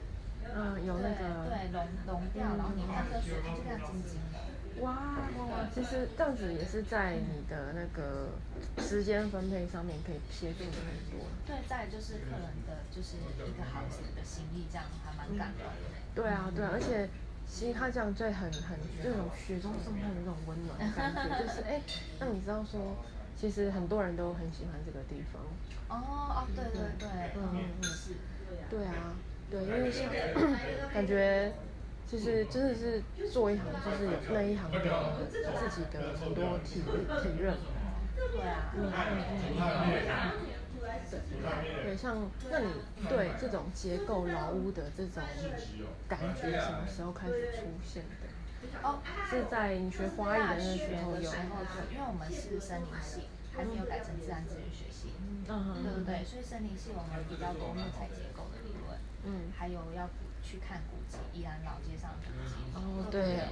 [0.45, 4.39] 嗯，有那个，对，溶溶掉，然后你看这水，它就这样晶晶的。
[4.81, 5.19] 哇
[5.51, 8.31] 哇，其实这样子也是在你的那个
[8.79, 11.27] 时间分配上面可以协助你很多。
[11.45, 15.73] 对，再就是客人的就是一个好心的心意，这样还蛮感动的。
[16.15, 17.09] 对啊对啊，而且
[17.49, 21.81] 其实他这样最很很这种雪中送炭的那种温暖的感觉， 就是哎，
[22.21, 22.81] 那你知道说，
[23.37, 25.43] 其实很多人都很喜欢这个地方。
[25.89, 28.15] 哦哦，对对对，嗯嗯是，
[28.71, 29.17] 对啊，
[29.51, 30.11] 对，因为像
[30.93, 31.53] 感觉。
[32.11, 34.91] 其实真的是做一行，就是有那一行的
[35.61, 36.81] 自己的很多体
[37.23, 37.55] 体认。
[38.33, 40.58] 对啊，嗯嗯嗯。
[41.11, 42.73] 对，对，像那你
[43.09, 45.23] 对这种结构老屋的这种
[46.09, 48.27] 感觉什么时候开始出现的？
[48.83, 48.99] 哦，
[49.31, 51.31] 是在你学花艺的那时候有。
[51.91, 55.13] 因为我们是森林系，还没有改成自然资源学系，
[55.49, 56.25] 嗯对不对？
[56.25, 60.09] 所以森林系我们比较多木材结构的理论，嗯，还有要。
[60.49, 62.55] 去看古迹，宜兰老街上的古迹。
[62.75, 63.45] 哦，对，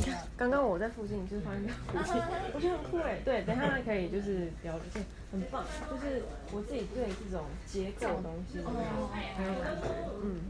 [0.00, 2.12] 你看，刚刚我在附近就是发现古迹，
[2.54, 3.20] 我觉得很酷哎。
[3.22, 5.62] 对，等下可以就是聊，就很棒。
[5.90, 9.88] 就是我自己对这种结构的东西很有感觉。
[10.22, 10.48] 嗯，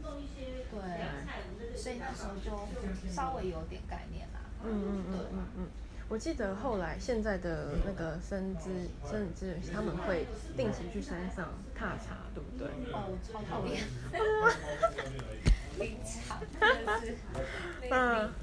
[0.71, 2.49] 对，所以那时候就
[3.11, 4.39] 稍微有点概念啦。
[4.63, 5.67] 嗯嗯嗯嗯嗯。
[6.07, 8.69] 我记得后来现在的那个生资
[9.05, 10.25] 森林资源他们会
[10.57, 12.67] 定期去山上踏查，对不对？
[12.91, 13.83] 哦，超讨厌。
[15.83, 17.17] 林场真的是，
[17.81, 17.89] 林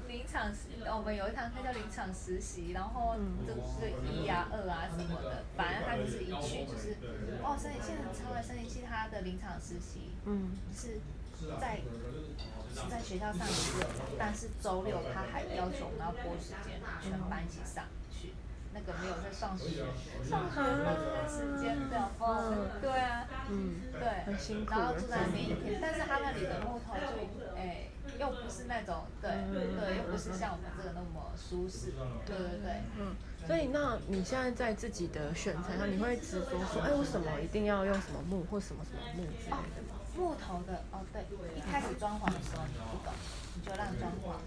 [0.07, 0.51] 林场
[0.97, 6.97] 我们有一堂课叫临场实习，然后就是一啊二啊什么的，反正他就是一去就是，
[7.43, 10.99] 哦，森林系很超的森林系，他的临场实习，嗯，是
[11.61, 11.81] 在
[12.73, 13.85] 是在学校上课，
[14.17, 18.06] 但是周六他还要求我们要拨时间全班一起上去。
[18.77, 19.81] 那个没有在上学，
[20.23, 33.15] 上学那段时间的风，对啊，嗯，对，很辛苦，然后住在那边一天，但是他那里的木头就，哎，又不是那种，对，对，又不是像我们这个那么舒适，对对对，嗯，
[33.47, 39.96] 所以那你现在在自己的选材上，你会执着说，哎，为什么一定要用什么木或什么什么木之类的吗？
[40.17, 41.21] 木头的，哦对，
[41.55, 43.13] 一开始装潢的时候你不懂。
[43.57, 44.37] 你就让装潢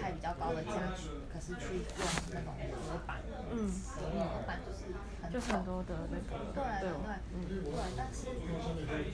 [0.00, 2.00] 开比较高的价值，可是去用
[2.32, 3.20] 那种模板，
[3.52, 4.88] 嗯，模板就是
[5.20, 7.76] 很就很多的那个，对对对，嗯嗯对。
[7.92, 8.32] 但是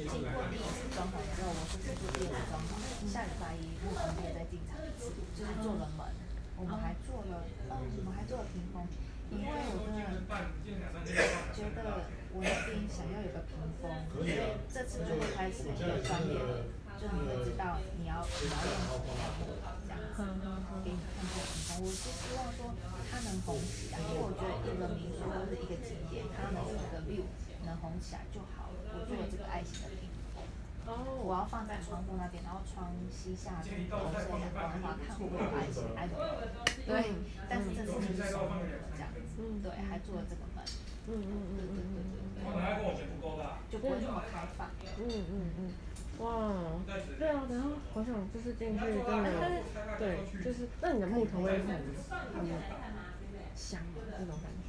[0.07, 2.79] 经过第一次装潢之后，我是是做第二次装潢，
[3.11, 6.07] 下礼拜一木工店再进场一次，就是做了门，
[6.55, 7.43] 我们还做了，
[7.75, 8.87] 嗯，我们还做了屏风，
[9.35, 10.15] 因为我真的
[11.59, 14.39] 觉得我那边想要有个屏风，所以
[14.73, 16.79] 这次就会开始有专业的。
[17.01, 19.57] 就你会知道你要你要用什么样的木
[19.89, 20.21] 这样子，
[20.85, 21.81] 给你看这个屏风。
[21.81, 22.77] 我是希望说
[23.09, 27.25] 它能红起来，因为我觉得一个民宿或者一个景点，它能有一个 view
[27.65, 28.93] 能红起来就好了。
[28.93, 30.45] 我做了这个爱心的屏风，
[31.25, 36.13] 我要放在窗户那边，然后窗西下就是投射阳光的话，看会不会有爱心爱的。
[36.85, 37.17] 对，
[37.49, 39.25] 但是这次就是手工的这样子，
[39.65, 40.45] 对，还做了这个
[41.07, 42.01] 门，嗯嗯嗯嗯嗯
[42.41, 42.49] 嗯，
[43.71, 45.73] 就不会那么开放，嗯嗯嗯。
[46.21, 46.53] 哇，
[47.19, 49.33] 对啊，然后好想就是进去，真的，
[49.99, 51.69] 对，就是那你的木头味很
[52.37, 52.47] 很
[53.57, 54.69] 香的那种感觉，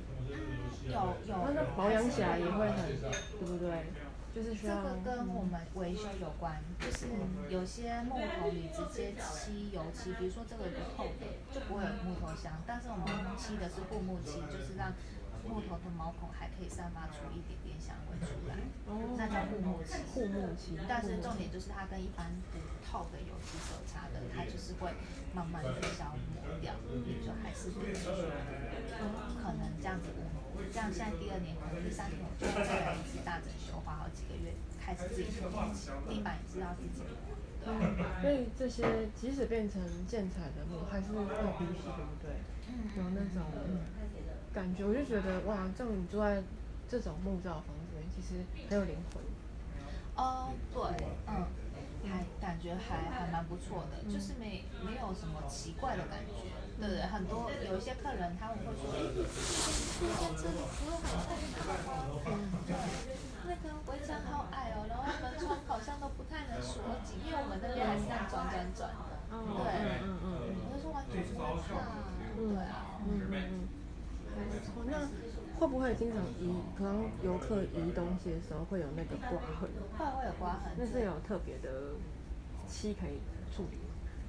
[0.87, 0.95] 有
[1.27, 3.83] 有，那保养起来也会很，对不对？
[4.33, 4.77] 就是需要。
[4.77, 7.07] 这个跟我们维修有关，就是
[7.49, 14.93] 有些木头你直接漆油漆，比如说这个不透的，就不会有木头香，但是我们漆的是护木漆，就是让。
[15.47, 18.55] 木头的毛孔还可以散发出一点点香味出来，
[19.17, 19.97] 那叫护木漆。
[20.13, 24.93] 护木漆，但是重点就是它跟一般不透的油漆是有差的，它就是会
[25.33, 26.73] 慢慢的消磨掉，
[27.25, 28.11] 就还是比较
[29.41, 37.35] 可能这样子五，这样现在第二年可能第三年我就要再来一次大整修，花好几个月开始自己做东西，地板也是要自己磨。
[37.63, 37.71] 对，
[38.21, 42.37] 所以这些即使变成建材的木，还是会呼吸，对不对？
[42.97, 43.45] 有那种。
[44.53, 46.43] 感觉我就觉得哇，这种你住在
[46.89, 49.23] 这种木造房子里，其实很有灵魂。
[50.15, 51.47] 哦，对，嗯，
[52.03, 56.51] 还感觉还还蛮不错的，就是没没有什么奇怪的感觉。
[56.81, 61.31] 对对，很多有一些客人他们会说，哎，这间这里服务好差，
[62.25, 62.75] 嗯，对，
[63.47, 69.15] 那个围墙好矮哦，然后门窗好像都不太能锁紧，因为我们那边还是这样转转转的。
[69.31, 69.39] 对，
[70.03, 72.03] 嗯嗯嗯，我就说完全不会怕，
[72.35, 73.80] 对啊，嗯嗯。
[74.75, 75.07] 哦，那
[75.59, 76.55] 会不会经常移？
[76.77, 79.69] 可能游客移东西的时候会有那个刮痕？
[79.97, 80.73] 会会有刮痕。
[80.77, 81.93] 那是有特别的
[82.67, 83.21] 漆可以
[83.55, 83.77] 处理？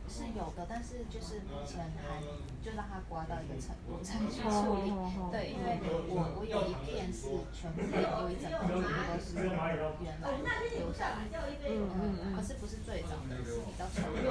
[0.09, 2.21] 是有的，但是就是目前还
[2.61, 4.93] 就让它刮到一个程度才去处理。
[5.31, 5.79] 对，因为
[6.11, 11.39] 我我有一片是全部有一整片全部都是原来留下来的。
[11.65, 12.37] 嗯嗯嗯。
[12.37, 14.29] 可是不是最早的，是比较丑的。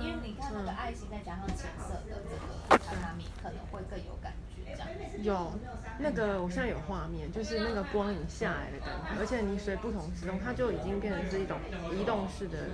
[0.00, 4.72] 因为你看那个爱心，再加上浅色的这个榻榻米，可能会更有感觉。
[4.74, 4.88] 这样
[5.22, 5.52] 有
[5.98, 11.58] 那个，我现在有画面，就是那个光影下来的感觉，而且你随不同时钟，它就已经变成是一种
[11.92, 12.68] 移动式的，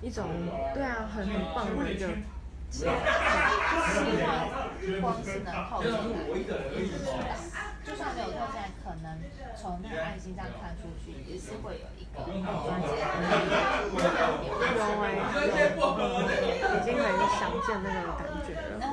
[0.00, 0.28] 一种
[0.74, 2.08] 对啊，很很棒的一个。
[2.72, 2.96] 希望
[5.02, 6.00] 光是能透进来。
[7.84, 9.20] 就算没有透进来，可能
[9.54, 13.00] 从那个爱心这样看出去，也是会有一个很专业的
[15.76, 15.80] 有，
[16.76, 18.60] 已经可以想见那个感觉了。
[18.78, 18.84] 那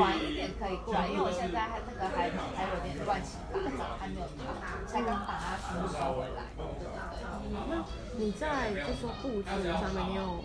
[0.00, 6.48] 晚一点可以过来，因为我现在还那个还还有点乱七八糟，还没有套，才刚把它全部收回来。
[6.56, 7.20] 对对对。
[7.68, 7.84] 那
[8.16, 10.42] 你在就说布置上面，你有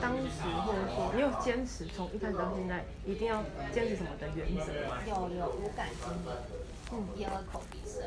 [0.00, 4.72] 当时或者说你有坚持从一开始到现在一定要坚持什么的原则？
[5.06, 6.30] 有有五感精灵。
[6.94, 8.02] 嗯，咽了口鼻声，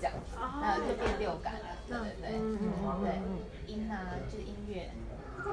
[0.00, 4.90] 这样，然后就变六感了，对对对，嗯嗯对，音啊就是音乐，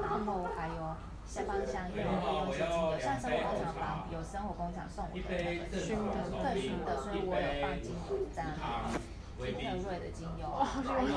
[0.02, 9.00] 然后还有下方香，因为我会用一些精油，像生活工厂房有生活工厂送我的那个熏的，特熏的，所以我有放精油在那里。
[9.40, 11.16] 特瑞的精油，还有一个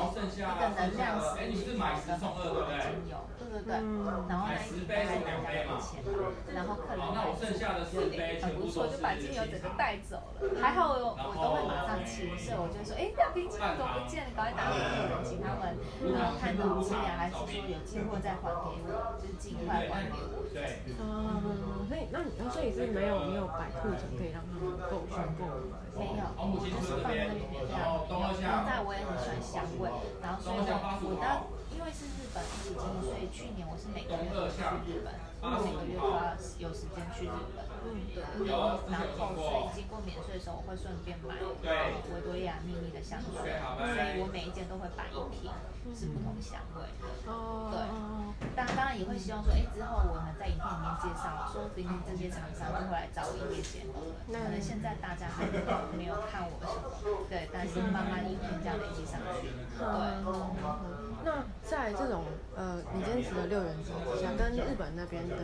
[0.74, 1.28] 能量石，
[2.08, 3.76] 的很多的精油，对对对，
[4.30, 6.00] 然后那一瓶大概两百块钱，
[6.56, 7.12] 然后客人会
[7.52, 10.62] 觉得很不错，就把精油整个带走了。
[10.62, 15.76] 还好我我都会马上清，所以我就说，哎，那瓶精油都不见了，赶快打给客人，请他们。
[16.16, 20.48] 然后看到质量，还是说有进货再还给我，就是尽快还给我。
[20.54, 21.44] 对，嗯，
[21.90, 25.84] 所以那你所以是没有没有摆库存可以让他们购选购买？
[25.94, 26.24] 没有，
[26.64, 27.68] 就是放在那边。
[27.68, 27.84] 这样。
[28.66, 29.90] 在我我也很喜欢香味，
[30.22, 30.62] 然后所以我
[31.02, 35.10] 我到因为是日本一起经营，所以去年我是每个月都去日本，
[35.42, 37.66] 每个月都要有时间去日本。
[37.84, 38.22] 嗯，对。
[38.46, 41.34] 然后所以经过免税的时候，我会顺便买
[42.14, 45.50] 维多利亚秘密的香水，所以我每一件都会摆一瓶，
[45.96, 46.86] 是不同香味。
[47.26, 47.74] 哦。
[47.74, 47.82] 对。
[48.64, 54.16] 当当然也会希望说，哎，之后我们在影片里面介绍，说不定这些厂商就会来找我业节目了。
[54.32, 55.44] 可能现在大家还
[55.98, 59.52] 没有看我们什么，对，但是慢慢影片这样累积上去。
[59.76, 59.84] 对。
[61.26, 62.24] 那在这种
[62.56, 65.36] 呃，你坚持的六元制之下，跟日本那边的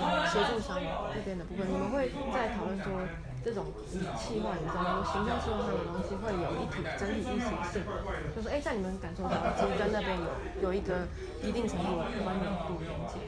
[0.00, 2.92] 呃协助商那边的部分，你们会在讨论说
[3.46, 3.62] 这种
[4.18, 5.06] 企划，你知道吗？
[5.06, 7.38] 形象企划上的东西会有一体整体一体
[7.70, 7.78] 性，
[8.34, 11.06] 就是哎，在你们感受到，其实跟那边有有一个
[11.46, 13.22] 一定程度的关联度连接。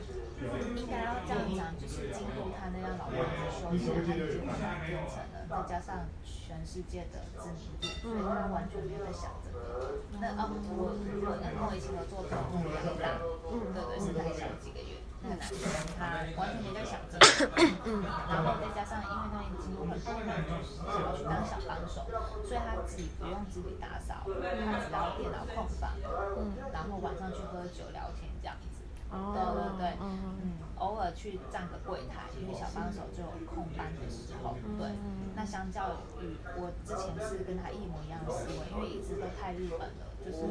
[0.75, 10.03] 应该要这样讲，就是经过他那样老辈的修炼，他已经完全变成了，再加上全世界的知名度，所以他完全没有在想这个。
[10.19, 10.99] 那啊，我我
[11.39, 14.98] 跟我以前合作的目标很大，嗯，对对，是才小几个月，
[15.99, 17.51] 他完全没在想这个，
[17.85, 22.07] 嗯，然后再加上因为他已经过很多人就是想要去当小帮手，
[22.47, 25.91] 所以他自己不用自己打扫，他只要电脑空房，
[26.39, 28.67] 嗯，然后晚上去喝酒聊天这样子。
[29.11, 29.97] Oh, 对对对，
[30.77, 34.85] 偶尔去站个柜台，因为小帮手就有空班的时候，对。
[35.01, 40.45] 嗯、那相较于我之前是跟他一模一样的思维，因为一直都太日本了，就是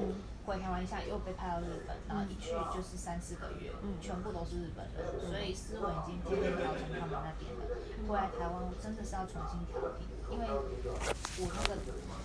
[0.48, 3.70] 回台湾一下又被派到日本，然后一去就是三四个月，
[4.00, 7.68] 全部都是日本人，所以思维已经渐渐调成他们那边了。
[8.08, 11.76] 回来台湾真的是要重新调频，因为我那个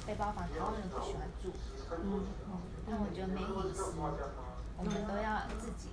[0.06, 1.50] 背包房台湾人不喜欢住，
[1.90, 5.90] 嗯嗯，但我觉得没隐私，我们都要自己。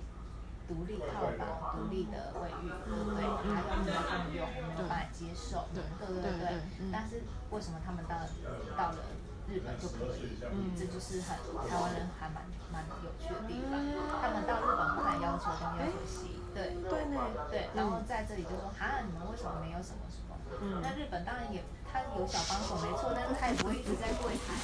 [0.70, 2.70] 独立套房、独立的卫浴，
[3.18, 3.26] 对？
[3.26, 6.62] 还要自己共用，我没有办法接受，对对对对。
[6.92, 8.30] 但是为什么他们到了
[8.78, 9.02] 到了
[9.50, 10.38] 日本就可以？
[10.46, 11.36] 嗯，这就是很
[11.68, 13.74] 台湾人还蛮蛮有趣的地方。
[14.22, 17.04] 他们到日本不敢要求东要求西，对对
[17.50, 17.68] 对。
[17.74, 20.38] 然后在这里就说，哈，你们为什么没有什么什么？
[20.62, 21.62] 嗯，那日本当然也。
[21.92, 24.54] 他有小帮手没错，但是他也不会一直在柜台，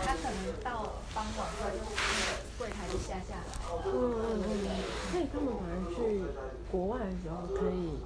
[0.00, 3.84] 他可能到傍晚他就那个柜台就下下来了。
[3.84, 4.72] 嗯嗯嗯。
[5.12, 6.24] 所以他们可能去
[6.72, 8.00] 国外的时候可以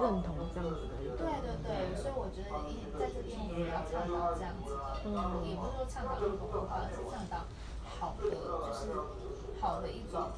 [0.00, 0.94] 认同这样子的。
[1.14, 7.46] 对对对，所以我觉得一在这边也要倡导这样子的，嗯，也不是说倡导一种文化，而是倡导
[7.84, 8.90] 好的，就是
[9.60, 10.30] 好的一种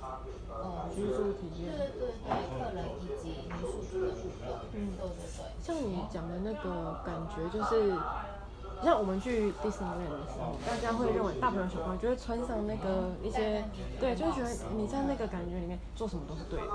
[0.51, 1.72] 呃居住体验。
[1.72, 4.61] 对对对，客人以及民宿主的互动。
[4.72, 5.49] 嗯，对对对。
[5.62, 7.97] 像你讲的那个感觉，就是
[8.85, 13.64] 像我们去 Disneyland 的时候，大家会认为大朋友小朋友就会穿上那个一些，
[13.99, 16.66] 对，就会觉得你在那个感觉里面做什么都是对的。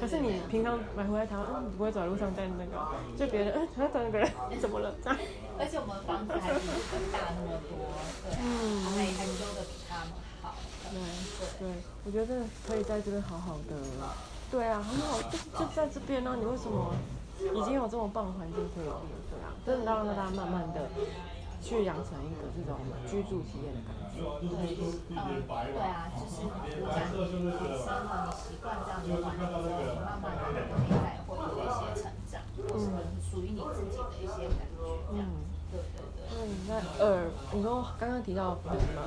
[0.00, 4.30] 可是你平常买回来台湾，嗯，不会走在路上带那个，就别人，嗯，他等那个人，
[4.60, 4.94] 怎么了？
[5.02, 5.18] 这样。
[5.58, 7.78] 而且我们房子还比日本大那么多，
[8.26, 10.54] 对，嗯，还还修的比他们好。
[10.90, 10.98] 对
[11.60, 11.68] 对，
[12.04, 13.76] 我觉得真的可以在这边好好的。
[14.50, 16.94] 对啊，很好，就就在这边呢，你为什么？
[17.42, 20.88] 已经有这么棒的环境可以了，对啊，真的让大家慢慢的
[21.62, 24.18] 去养成一个这种居住体验的感觉。
[24.18, 24.50] 对
[25.08, 25.14] 嗯，
[25.46, 26.50] 对啊，就是你
[26.90, 27.22] 讲你
[27.78, 30.58] 生活，你习惯这样的环境之后，你慢慢的内
[30.90, 32.76] 在会有一些成长，嗯，
[33.22, 35.32] 属于你自己的一些感觉，这样子。
[35.70, 36.02] 对对
[36.34, 36.36] 嗯。
[36.68, 36.70] 那
[37.04, 39.06] 耳，你说刚刚提到耳吗？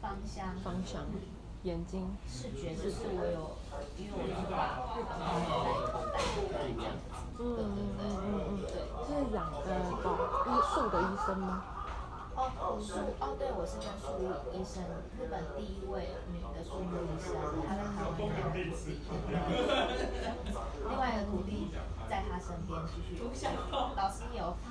[0.00, 0.54] 芳香。
[0.62, 1.04] 芳香。
[1.64, 2.16] 眼睛。
[2.28, 3.56] 视觉就是我有，
[3.98, 7.25] 因为我是把日本的在口袋里这样子。
[7.38, 7.60] 嗯嗯
[7.98, 8.72] 嗯嗯嗯，对，
[9.04, 9.68] 是养呃
[10.02, 10.06] 保
[10.46, 11.62] 医树的医生吗？
[12.36, 14.20] 哦，树哦，对，我是跟树
[14.52, 14.84] 医生，
[15.16, 17.32] 日本第一位女的树木医生，
[17.64, 19.00] 她在台湾两年之一，
[20.88, 21.72] 另外一个徒弟
[22.08, 23.16] 在她身边继续，
[23.96, 24.68] 老师也有发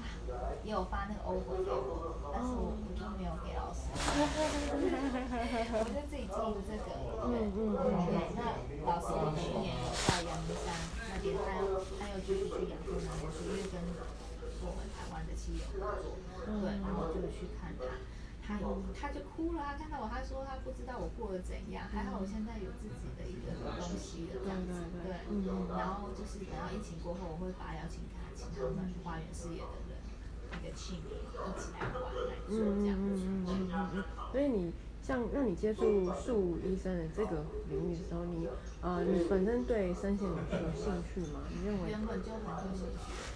[0.63, 3.89] 也有发那个 offer 给我，但是我我就没有给老师，
[5.73, 6.93] 我就自己经营这个，
[7.25, 8.53] 嗯嗯嗯，对，那
[8.85, 9.09] 老师
[9.41, 10.73] 去年有在阳明山。
[11.15, 13.79] 他要，他又继续去养蜂男，是因为跟
[14.61, 17.87] 我们台湾的企业合作，对，然后就去看他，
[18.43, 18.59] 他
[18.93, 25.15] 他就哭了，他看到我，他说他不知道我过得怎样，还好我现在有自己的一个东西了，这样子，对，
[25.77, 29.95] 然后就是等到疫情过后，我会把邀请他，请他们花园事业的人
[30.51, 34.73] 一个庆典一起来玩来做这样子，嗯，所以你。
[35.05, 37.37] 像让你接触树医生的这个
[37.69, 38.47] 领域的时候，你
[38.81, 41.41] 呃，你本身对身心灵有兴趣吗？
[41.53, 41.89] 你认为？
[41.91, 42.85] 原本就很有兴趣，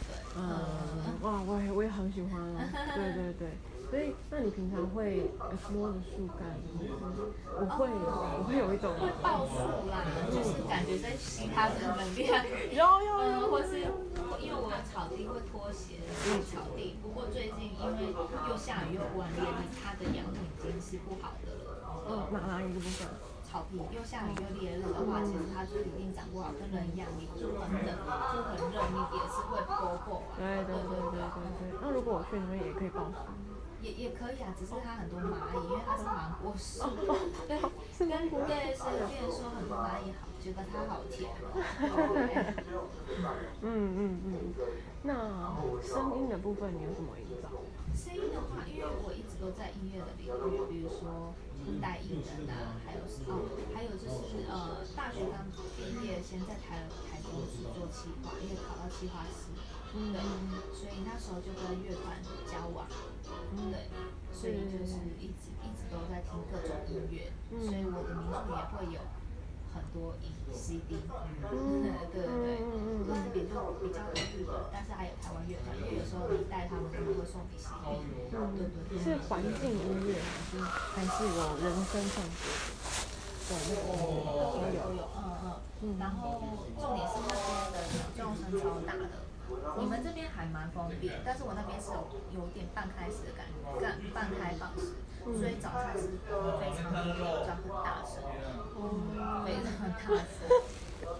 [0.08, 0.16] 对。
[0.36, 2.68] 嗯，哇，我也我也很喜欢啊。
[2.96, 3.48] 对对对，
[3.90, 5.32] 所以，那你平常会
[5.74, 6.46] 摸着树干，
[7.58, 12.46] 我会，我会有一种会抱树啦，就是感觉在吸它的能量。
[12.70, 13.10] 有有
[13.42, 13.82] 有，或是
[14.38, 18.14] 因为我有草地会拖鞋去草地，不过最近因为
[18.46, 19.42] 又下雨又忽然烈，
[19.82, 21.82] 它的阳已经是不好的了。
[22.06, 23.10] 嗯，哪哪一个部分？
[23.50, 30.22] 草地又下雨又烈日的话，其实它就一定长不好，跟人一样，你就很冷，就很热，你也是会脱破。
[30.38, 31.74] 对对对对对对。
[31.82, 33.26] 那如果我去那边也可以抱树？
[33.82, 36.84] 也也可以啊，只是它很多蚂蚁，因为它是芒果树。
[37.48, 37.60] 对，
[37.98, 41.30] 跟对，所以别人说很多蚂蚁好，觉得它好甜。
[43.62, 44.54] 嗯嗯嗯。
[45.04, 45.14] 那
[45.82, 47.50] 声音的部分你有什么营造？
[47.96, 51.34] 声音的话，因为我一直都在音乐的领域，比如说
[51.82, 53.02] 带艺人啊，还有
[53.32, 59.56] 哦，还有就是呃，大学刚毕业，先在台台中去做企划，因为考到企划师。
[59.96, 60.22] 嗯，对，
[60.76, 62.86] 所以那时候就跟乐团交往。
[63.58, 63.90] 对，
[64.34, 69.02] 所以就是一直一直都在听各种音乐，所以我的民宿也会有
[69.74, 71.54] 很多影 CD，对
[72.14, 82.46] 对对，嗯，那边就比较多日本，但是还有台湾乐团，因为有时候你带他们，他们会送你 CD，对对对，是环境音乐还是还是有人声唱歌？
[83.50, 86.42] 对，都有都有，嗯嗯，然后
[86.78, 89.29] 重点是那边的鸟叫声超大的。
[89.78, 94.94] 你们这边还蛮方便，但是我那边是有有点半开始的感觉，半半开放式，
[95.40, 96.20] 所以早上是
[96.60, 98.24] 非常的叫很大声，
[98.78, 99.96] 嗯，非常大
[100.26, 100.50] 声，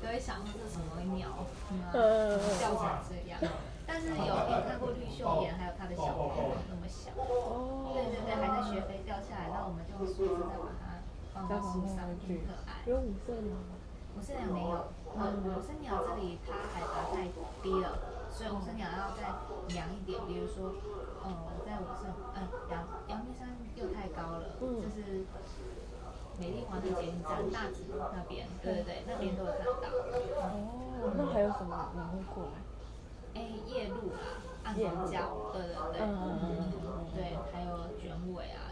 [0.02, 1.46] 都会想说这是什么鸟，
[1.94, 3.40] 嗯，叫成这样。
[3.88, 6.30] 但是有有看过绿绣眼，还有它的小猫
[6.70, 11.02] 那么小，对对对，还在学飞掉下来，那我们就用树枝再把它
[11.34, 12.14] 放到树上，很
[12.46, 12.86] 可爱。
[12.86, 13.74] 有五色鸟吗？
[14.16, 17.28] 五色鸟没有，呃，五色鸟这里它海拔太
[17.64, 17.98] 低了。
[18.40, 19.28] 所以五色鸟要再
[19.76, 20.72] 凉一点，比如说，
[21.28, 21.28] 呃，
[21.66, 25.26] 在五色，呃，阳阳明山又太高了，嗯、就是
[26.40, 29.92] 美丽华的捷运站大直那边，对对对，那边都有看到。
[30.40, 32.64] 哦，那还有什么你会过来？
[33.36, 38.69] 哎，夜路啊，暗光鸟，对对对，嗯对，还有卷尾啊。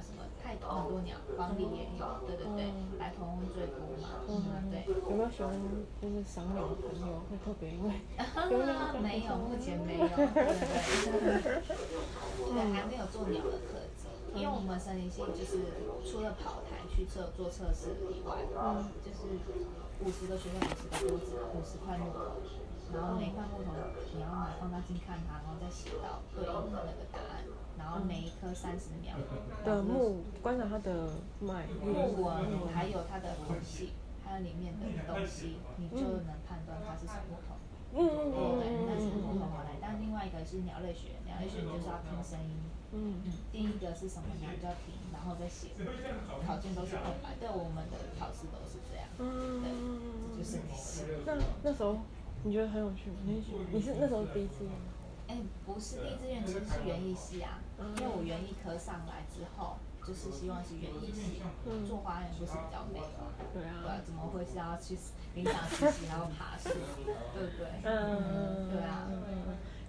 [0.56, 4.86] 很多鸟，黄鹂也有，对对对，白头翁最多嘛，嗯对。
[5.10, 5.52] 有没有喜欢
[6.02, 7.20] 就是赏鸟的朋友？
[7.30, 7.92] 会特别因为？
[9.02, 10.26] 没有，目前没有， 对
[11.20, 11.62] 对对。
[12.54, 14.08] 对，还没有做鸟的课程，
[14.40, 15.60] 因为我们森林系就是
[16.06, 19.28] 除了跑台去测做测试以外，嗯，就是
[20.06, 22.40] 五十个学生五十个桌子，五十块木头，
[22.94, 23.72] 然后每块木头
[24.14, 27.44] 你要拿放大镜看它，然后再写到对应的那个答案。
[27.78, 29.16] 然后每一颗三十秒
[29.64, 31.08] 的木，观察它的
[31.40, 33.94] 脉木纹，还有它的品系，
[34.26, 37.54] 还有里面的东西，你就能判断它是什么木头。
[37.94, 39.78] 嗯嗯嗯对，那是木头来。
[39.80, 42.58] 但另外一个是鸟类学，鸟类学就是要听声音。
[42.92, 43.32] 嗯嗯。
[43.52, 45.70] 第一个是什么鸟就要听，然后再写。
[46.46, 49.08] 考卷都是空白，对我们的考试都是这样。
[49.20, 49.62] 嗯。
[49.62, 50.60] 对，就是
[51.26, 51.98] 那那时候
[52.44, 53.18] 你觉得很有趣吗？
[53.26, 54.72] 你你是那时候第一次吗？
[55.28, 55.36] 哎，
[55.66, 57.60] 不是第一志愿，其实是园艺系啊。
[57.98, 61.42] 因为我园艺科上来之后，就是希望是园艺系，
[61.88, 63.28] 做花园不是比较美吗？
[63.54, 64.98] 对啊，怎么会是要去
[65.36, 66.70] 林场实习，然后爬树，
[67.36, 67.68] 对不对？
[67.84, 69.08] 嗯，对啊。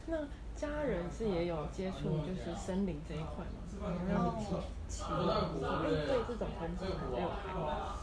[0.06, 0.16] 那
[0.56, 3.62] 家人是也有接触就是森林这一块吗？
[4.08, 4.44] 然后起
[4.88, 8.02] 起对这种环境还有开发。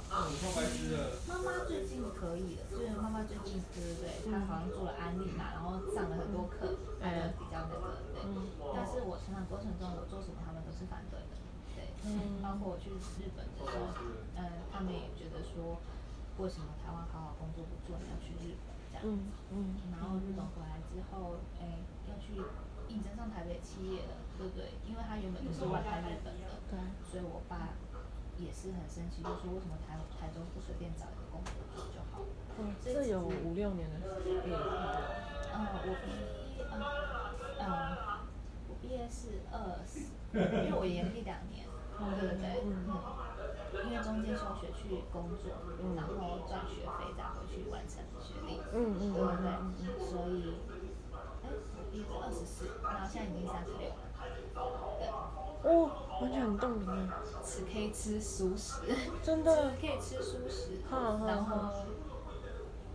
[1.27, 8.23] 妈妈最近可以了，就是妈妈最近对对对，她好像做了安利嘛，然后上了很多课，哎，比较那个对。
[8.73, 11.35] 但是我成长过程中，我做什么他们都是反对的，
[11.75, 11.91] 对。
[12.39, 13.91] 包括我去日本的时候，
[14.39, 15.81] 嗯，他们也觉得说，
[16.39, 19.19] 为什么台湾好好工作不做，你要去日本这样子？
[19.51, 21.83] 嗯，然后日本回来之后，哎。
[22.05, 22.37] 要去
[22.87, 24.75] 应征上台北企业的，对不对？
[24.85, 26.79] 因为他原本就是外派日本的，对。
[27.03, 27.73] 所以我爸
[28.37, 32.21] 也是很生气，就说为什么台台中不随便找一个工作做就好？
[32.59, 34.43] 嗯，这有五六年的时间。
[35.55, 36.75] 嗯，我毕业，嗯
[37.59, 37.63] 嗯，
[38.67, 41.65] 我毕业是二十，因为我延毕两年，
[41.97, 42.59] 对不对？
[42.65, 42.91] 嗯。
[43.85, 45.51] 因为中间休学去工作，
[45.95, 49.47] 然后赚学费再回去完成学历，嗯嗯，对不对？
[49.99, 50.55] 所以。
[51.43, 54.04] 哎，我毕业是二十四，然后现在已经三十六了。
[54.55, 55.07] 对。
[55.65, 55.91] 哦，
[56.21, 57.19] 完全很冻龄啊！
[57.43, 58.81] 吃可以吃熟食，
[59.23, 59.73] 真的。
[59.81, 60.79] 可以吃熟食。
[60.89, 61.73] 然后，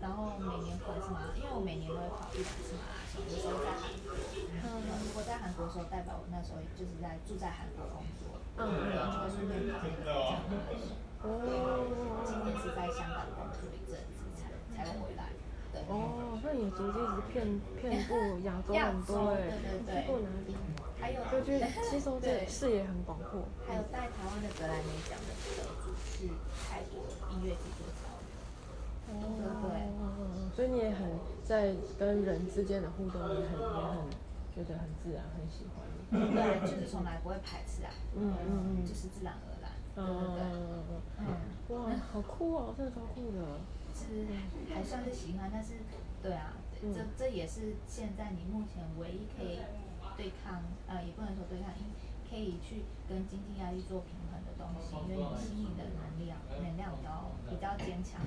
[0.00, 1.34] 然后每年回是吗？
[1.34, 4.14] 因为我每年都会跑一两次马拉松，有时候在韩国。
[4.14, 4.86] 嗯。
[5.02, 8.38] 如果在韩国的时候，代表我那时候就是在住在韩国工作。
[8.56, 8.94] 嗯。
[8.94, 10.14] 然后就会顺便跑那个
[10.46, 10.94] 马拉松。
[11.26, 12.22] 哦。
[12.24, 15.34] 今年是在香港工作一阵子才才回来。
[15.72, 15.80] 对。
[15.88, 18.14] 哦，那你足迹是遍遍布
[18.46, 19.50] 亚洲很多哎，
[19.86, 20.54] 去过哪里？
[21.00, 23.48] 还有，我觉得吸收这视野很广阔。
[23.66, 26.28] 还有带台湾的格莱美奖的得主是
[26.68, 27.00] 泰国
[27.32, 28.12] 音乐制作家。
[29.08, 29.14] 哦，
[29.64, 29.80] 对。
[30.54, 31.08] 所以你也很
[31.42, 33.66] 在跟人之间的互动，也很也
[33.96, 34.10] 很
[34.54, 35.80] 觉得很自然，很喜欢。
[36.10, 37.90] 对，就是从来不会排斥啊。
[38.14, 39.70] 嗯嗯嗯，就是自然而然。
[39.96, 40.84] 嗯嗯嗯
[41.18, 41.26] 嗯
[41.70, 41.76] 嗯。
[41.76, 43.38] 哇，好酷哦，真的超酷的。
[44.00, 44.24] 是
[44.72, 45.84] 还算是喜欢，但是，
[46.22, 49.60] 对啊，这这也是现在你目前唯一可以
[50.16, 51.84] 对抗，呃，也不能说对抗，因
[52.24, 58.22] 可以去跟经济压力做平衡的东西，因为你心里的能量能量比较比较坚强，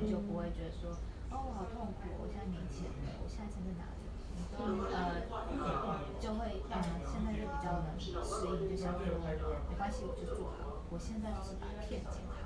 [0.00, 0.94] 你就不会觉得说，
[1.28, 4.00] 哦，我好痛苦，我现在没钱了，我现在钱在哪里？
[4.38, 4.62] 你都
[4.94, 5.26] 呃
[6.22, 9.02] 就会呃现在就比较能适应，就想说
[9.68, 12.37] 没关系，我就做好，我现在就是把片剪好。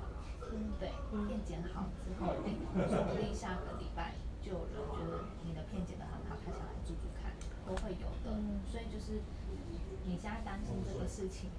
[0.53, 0.93] 嗯，对，
[1.27, 2.53] 片剪好之后，哎，
[2.87, 7.33] 说不定下个礼拜就有人觉得你的片剪得很好，他想来住住看，
[7.65, 8.37] 都会有的。
[8.69, 9.21] 所以就是
[10.05, 11.49] 你现在担心这个事情，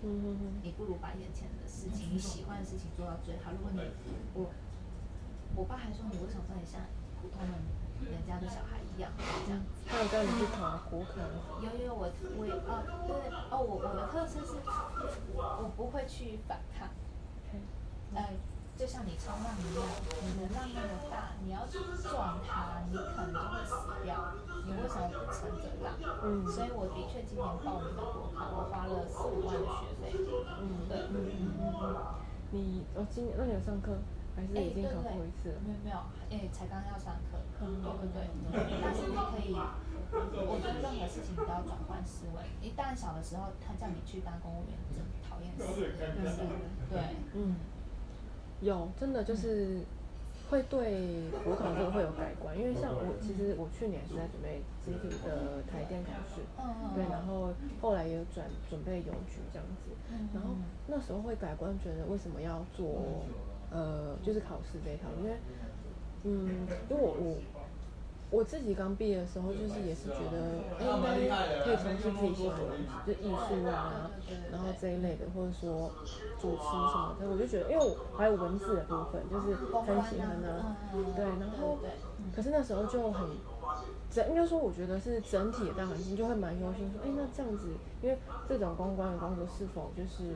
[0.62, 3.51] 你不如把眼前的事情，你喜欢的事情做到最好。
[3.51, 3.80] 如果你
[4.34, 4.51] 我
[5.57, 6.80] 我爸还说你为什么不能像
[7.20, 9.11] 普通人人家的小孩一样
[9.47, 9.82] 这样子？
[9.86, 11.18] 他有跟你去考国考？
[11.62, 12.70] 有有，我我哦
[13.07, 13.11] 对
[13.51, 14.61] 哦，我我的特色是，
[15.34, 16.88] 我不会去反抗，
[18.14, 18.36] 哎。
[18.76, 19.86] 就像你冲浪一样，
[20.26, 24.34] 你的浪那么大，你要去撞它，你可能就会死掉。
[24.66, 25.94] 你为什么不乘着浪？
[26.24, 30.10] 嗯，所以我的确今年报名的国考，我花了四五万的学费。
[30.58, 31.96] 嗯，对，嗯嗯嗯嗯。
[32.50, 33.94] 你哦，今年那你有上课，
[34.34, 35.58] 还是已经考过一次了？
[35.62, 35.98] 没有没有，
[36.34, 37.38] 哎，才刚要上课。
[37.62, 38.82] 嗯，对对对。
[38.82, 42.42] 但是你可以，我觉得任何事情都要转换思维。
[42.58, 45.62] 一旦小的时候，他叫你去当公务员，真讨厌死。
[45.78, 45.94] 是，
[46.90, 47.54] 对，嗯。
[48.64, 49.80] 有，真的就是
[50.48, 56.40] 会对国考这个会有改观，因为像我，其实我去年是在准备集体的台电考试，
[56.94, 59.92] 对，然后后来也有转准备邮局这样子，
[60.32, 60.54] 然后
[60.86, 63.22] 那时候会改观，觉得为什么要做
[63.70, 65.36] 呃，就是考试这一条，因为
[66.24, 67.36] 嗯，因为我我。
[68.35, 70.82] 我自己刚毕业的时候，就是也是觉得，哎，
[71.22, 74.11] 应该可以从事自己喜欢的东西，就艺术啊，
[74.51, 75.89] 然后这一类的，或者说
[76.41, 80.64] 主持什么的，我就觉得，因为我还有文字的部分，就是很喜欢的，
[81.14, 81.78] 对，然后，
[82.35, 83.28] 可是那时候就很，
[84.11, 87.68] 整，应该说我觉得是整体的大环境就会蛮忧心，说，哎，那这样子，
[88.03, 88.18] 因为
[88.49, 90.35] 这种公关的工作是否就是。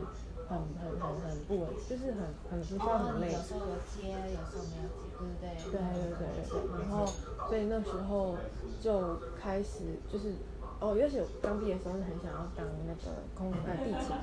[0.49, 3.27] 很很很很不稳，就是很很不需要很累。
[3.31, 5.71] 有时候有接，有时候没有接，对对？
[5.71, 6.81] 对对对。
[6.81, 7.07] 然后，
[7.49, 8.37] 所以那时候
[8.81, 10.35] 就开始就是，
[10.81, 14.17] 哦，尤其我刚毕业的时候是很想要当那个空呃地勤，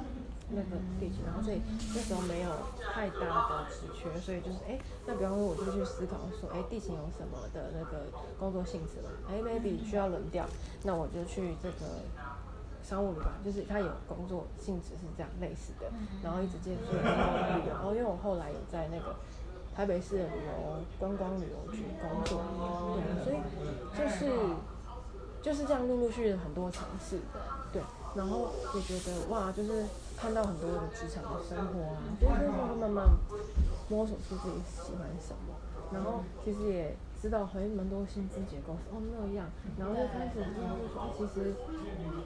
[0.49, 1.25] 那个地勤。
[1.25, 1.61] 然后所以
[1.93, 2.51] 那时候没有
[2.93, 8.05] 太大的职缺，所以就是哎，那比方说我就去思考说，哎，地勤有什么的那个
[8.39, 9.09] 工作性质嘛？
[9.27, 10.45] 哎，maybe 需要轮调，
[10.83, 12.01] 那我就去这个。
[12.85, 15.91] 商务旅馆，就是他有工作性质是这样类似的，
[16.21, 19.15] 然后一直接触观光旅游，然后因为我后来有在那个
[19.75, 22.41] 台北市的旅游观光旅游局工作，
[22.95, 23.37] 对，所以
[23.97, 24.31] 就是
[25.41, 27.19] 就是这样陆陆续续很多尝试，
[27.73, 27.81] 对，
[28.15, 29.85] 然后也觉得哇，就是
[30.17, 33.05] 看到很多的职场的生活啊，就是会慢慢
[33.89, 35.55] 摸索出自己喜欢什么，
[35.91, 36.95] 然后其实也。
[37.25, 39.47] 知道还蛮多薪资结构哦那样，
[39.79, 41.55] 然后就开始知道就说，其实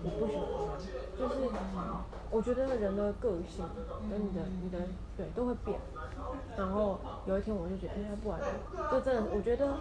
[0.03, 0.75] 我不喜欢，
[1.17, 1.47] 就是
[2.29, 3.63] 我觉得人的个性
[4.11, 4.77] 跟你的你的
[5.15, 5.79] 对都会变，
[6.57, 8.45] 然后有一天我就觉得，哎，不玩了
[8.91, 9.73] 就真的，我觉得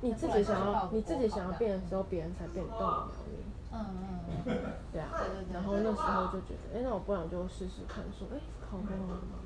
[0.00, 2.88] 你自己想要你自己想要变的时候，别人才变得动。
[3.72, 4.56] 嗯嗯嗯，
[4.92, 5.10] 对啊，
[5.52, 9.38] 然后那时候就觉得，哎，那我不然我就试试看，说，哎，考公了吗？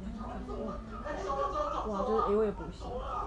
[1.87, 2.85] 哇，就是因为补习，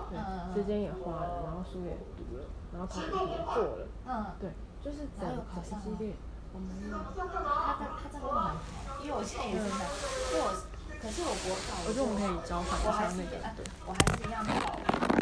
[0.10, 0.18] 对，
[0.56, 2.44] 时间也花了，然后书也读了，
[2.74, 4.50] 然后考试也过了，嗯，对，
[4.82, 6.16] 就是整个系列，
[6.54, 6.98] 我们有。
[6.98, 8.56] 他他他真的很好，
[9.04, 9.86] 因为我现在也是在，
[10.34, 10.50] 因为我，
[10.98, 14.74] 可是我国考，我觉得我们可以交换一下那个，对，我还是一样考，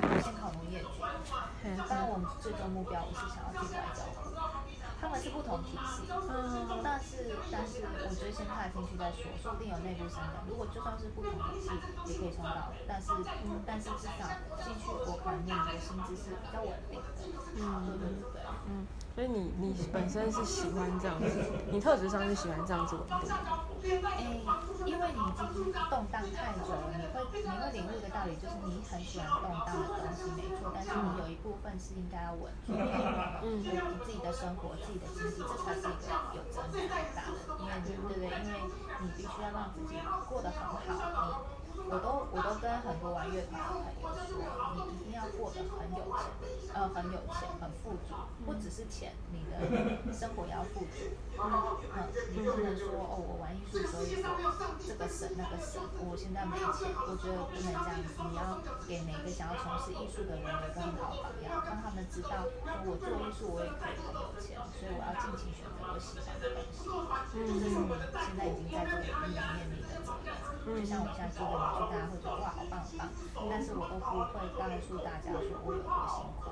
[0.08, 1.04] 我先考农业局，
[1.90, 4.08] 当然我们最终目标我是想要进外交。
[5.06, 10.42] 他们是不同体系，嗯，但是但是我觉得先踏进去再说，说不定有内部升的。
[10.50, 11.70] 如果就算是不同体系，
[12.10, 12.74] 也可以冲到。
[12.88, 13.14] 但是
[13.46, 14.26] 嗯，但是至少
[14.66, 17.06] 进去国考念的薪资是比较稳定的。
[17.54, 21.30] 嗯，对对对，嗯，所以你你本身是喜欢这样子，
[21.70, 23.36] 你特质上是喜欢这样子稳定的。
[24.10, 24.42] 哎，
[24.86, 32.80] 因为你已经动荡太久了，你会你会领悟一个道理，就是你很喜欢动荡的东西，没错，但是你有一部分是应该要稳住的，
[33.44, 33.70] 嗯，你
[34.06, 34.76] 自己的生活。
[34.86, 36.06] 自己的经济，这才是一个
[36.36, 38.30] 有责任感大的，因为对不对？
[38.30, 38.62] 因为
[39.02, 39.98] 你必须要让自己
[40.30, 40.78] 过得很好，
[41.74, 44.38] 你我都我都跟很多玩乐团的朋友说，
[45.04, 45.05] 你
[45.38, 48.14] 过得很有钱，呃，很有钱，很富足，
[48.46, 51.10] 不只是钱，你的生活也要富足。
[51.36, 51.44] 嗯，
[52.32, 54.24] 你不能说哦，我玩艺术所以说
[54.88, 58.16] 这个省那个省，我现在没钱，我觉得不能这样子。
[58.30, 66.88] 你要给每个想要从事艺术的人有一个很好的榜样，让他们知道，说我做艺术我也可以很有钱，所以我要尽情选择我喜欢的东西。
[67.36, 70.32] 嗯，这是你现在已经在这个领域里面你的责任。
[70.66, 73.06] 就像我现在做的大家会觉得哇，好棒好棒，
[73.52, 74.26] 但是我都不会
[74.58, 76.44] 告诉大家大家说我有多辛苦，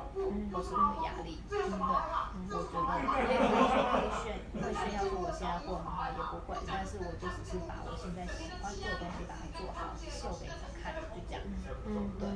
[0.56, 1.36] 我是我的压力。
[1.52, 6.56] 真的，我觉得也不会说会炫，会炫耀说我现在过很好，也不会。
[6.64, 11.42] 但是我就只是把我现在喜欢做的东西把它做好，秀给你们看，就这样。
[11.88, 12.28] 嗯，对。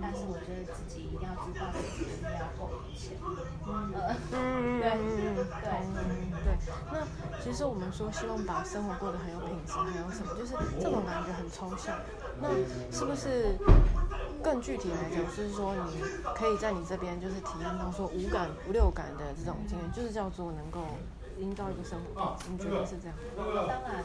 [0.00, 3.18] 但是我觉得自己一定要知道自己一定要够有钱。
[3.66, 5.74] 嗯，对，对，
[6.44, 6.48] 对。
[6.92, 7.02] 那
[7.42, 10.34] 其实我们说希望把生活过得很有品质，还有什么？
[10.38, 11.98] 就是这种感觉很抽象。
[12.40, 12.48] 那
[12.92, 13.56] 是不是
[14.42, 16.02] 更具体来讲，就是说你
[16.34, 20.84] 可以在你这边就是体验到说五感、五六感的这种经验，就是叫做能够
[21.38, 22.68] 营造一个生活品质。
[22.68, 23.16] 你觉得是这样？
[23.36, 24.04] 当然，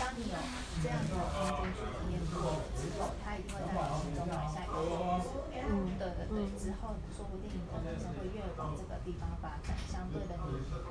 [0.00, 0.36] 当你有
[0.82, 5.28] 这样的空间去体验过之后，他一定会在你心中埋下一个种子。
[5.52, 6.36] 嗯，对对对。
[6.58, 10.32] 之后说不定你的人生会越往这个地方发展，相对的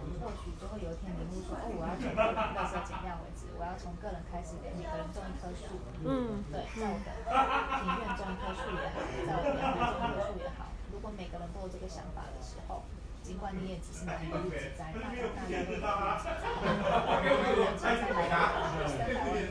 [0.05, 3.49] 你或许就会有一天领悟说，哦，我要从垃圾减量为止。
[3.57, 5.81] 我要从个人开始，每个人种一棵树。
[6.05, 7.09] 嗯，对，在我的
[7.81, 10.69] 庭院种一棵树也好，在我的阳台种一棵树也好。
[10.91, 12.25] 如果每个人都有这个想法
[13.31, 15.87] 的时候，尽管你也只是一个日子在，大大家都有日子在。
[17.07, 18.27] 我们现在来到三百万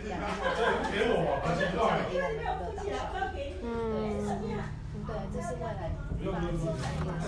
[0.05, 3.09] 两万，这样离我们的乐道上。
[3.63, 3.65] 嗯，
[5.07, 5.89] 对，这是未来
[6.21, 7.25] 发展的一个很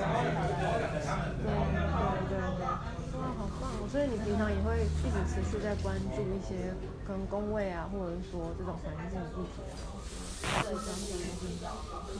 [1.88, 2.84] 好的对对哇。
[3.22, 3.64] 好棒！
[3.88, 6.74] 所以你平常也会一直持续在关注一些
[7.06, 10.10] 跟工位啊，或者是说这种环境议题的东西。
[10.42, 11.70] 对，整体一定要。
[12.10, 12.12] 嗯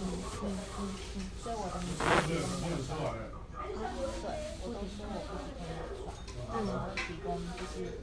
[0.45, 0.81] 嗯嗯
[1.17, 1.19] 嗯。
[1.43, 1.75] 所以我的
[3.63, 4.27] 对，
[4.63, 6.11] 我都说我不提供牙刷，
[6.51, 8.03] 但是我提供就是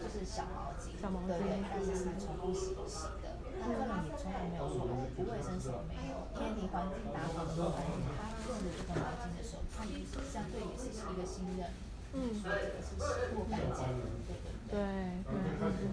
[0.00, 3.36] 就是小毛巾，小毛巾，对，但是是重复洗洗的。
[3.60, 11.68] 那客人也从来没有说不卫生什么没有，因为你环境打扫的环境，他用的这个毛巾的时候，他也是相对也是一个信任。
[12.12, 14.58] 嗯，所以这个是洗过干净的，对对对。
[14.70, 14.78] 对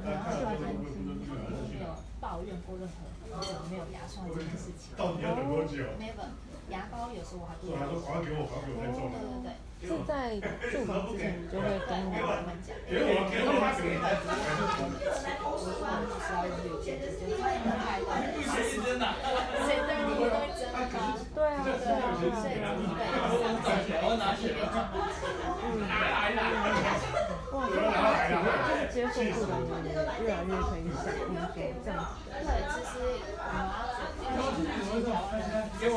[0.06, 2.96] 然后发现他们都没有抱怨过任何
[3.70, 4.96] 没有牙刷这件事情。
[4.96, 6.32] 到底要等多久？Never，
[6.70, 7.78] 牙膏有时候我还不用。
[7.78, 9.16] 说还给我，还给我太重了。
[9.18, 9.52] 对对对。
[9.78, 10.34] 是在
[10.74, 12.74] 住房之前你就会跟我们讲。
[12.90, 14.02] 给我，给我，给我。
[15.46, 15.70] 我说
[16.02, 17.46] 你只需要用六件，就这样
[17.78, 18.18] 太多了。
[18.42, 19.06] 谁真的？
[19.70, 20.02] 谁真的？
[20.10, 21.14] 你会真的吗？
[21.30, 22.18] 对啊，对啊。
[22.42, 22.82] 所以你
[23.62, 24.66] 对，我拿去了。
[27.54, 29.94] 哇，就是接受度的人
[30.26, 31.54] 越来越可以想，你说
[31.86, 32.26] 这样子。
[32.34, 32.98] 对，其实
[33.38, 33.70] 我们
[34.38, 35.92] 要做，因为其实台湾人其实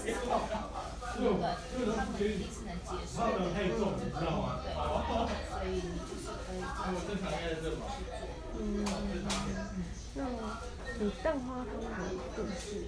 [0.00, 0.78] 其实够好了，
[1.18, 1.46] 对不对？
[1.94, 4.66] 他们一定是能接受的，对，
[5.50, 8.14] 所以你就是可以尽量去做。
[8.56, 8.62] 嗯，
[10.14, 10.18] 那
[11.00, 12.06] 你蛋花汤的
[12.36, 12.86] 故事？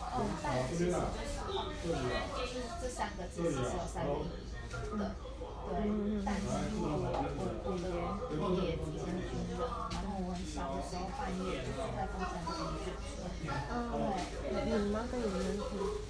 [0.00, 1.94] 哦，蛋其实就是
[2.34, 2.52] 就是
[2.82, 4.34] 这三个字其实有三个意义，
[4.98, 5.06] 对。
[5.70, 5.76] 对，
[6.24, 6.42] 但是
[6.74, 7.86] 因为我我我的
[8.34, 9.54] 爷爷以前是军人，
[9.94, 13.19] 然后我很小的时候半夜就是在风山这边睡
[13.70, 14.12] 嗯。
[14.50, 15.46] 对，你妈跟你们是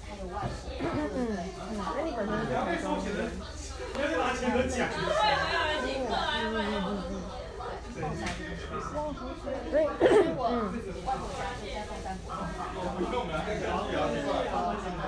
[0.01, 1.37] 还有外婆，对对对。
[1.77, 3.29] 那你本身是哪种人？
[3.31, 3.99] 嗯。
[6.11, 6.57] 嗯。
[6.61, 6.75] 嗯。
[6.81, 7.05] 嗯。
[7.93, 8.61] 对，风山这边是。
[8.71, 10.41] 所以，所以我
[11.05, 12.17] 外婆家就在风山
[12.73, 12.81] 国
[13.11, 13.31] 中嘛。
[13.61, 15.03] 然后我整个，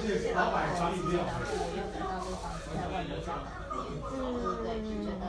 [0.00, 0.96] 谢谢老板帮你。
[1.16, 3.28] 然后我又等到这个房子在外婆家。
[4.12, 5.24] 嗯，对对对，就觉得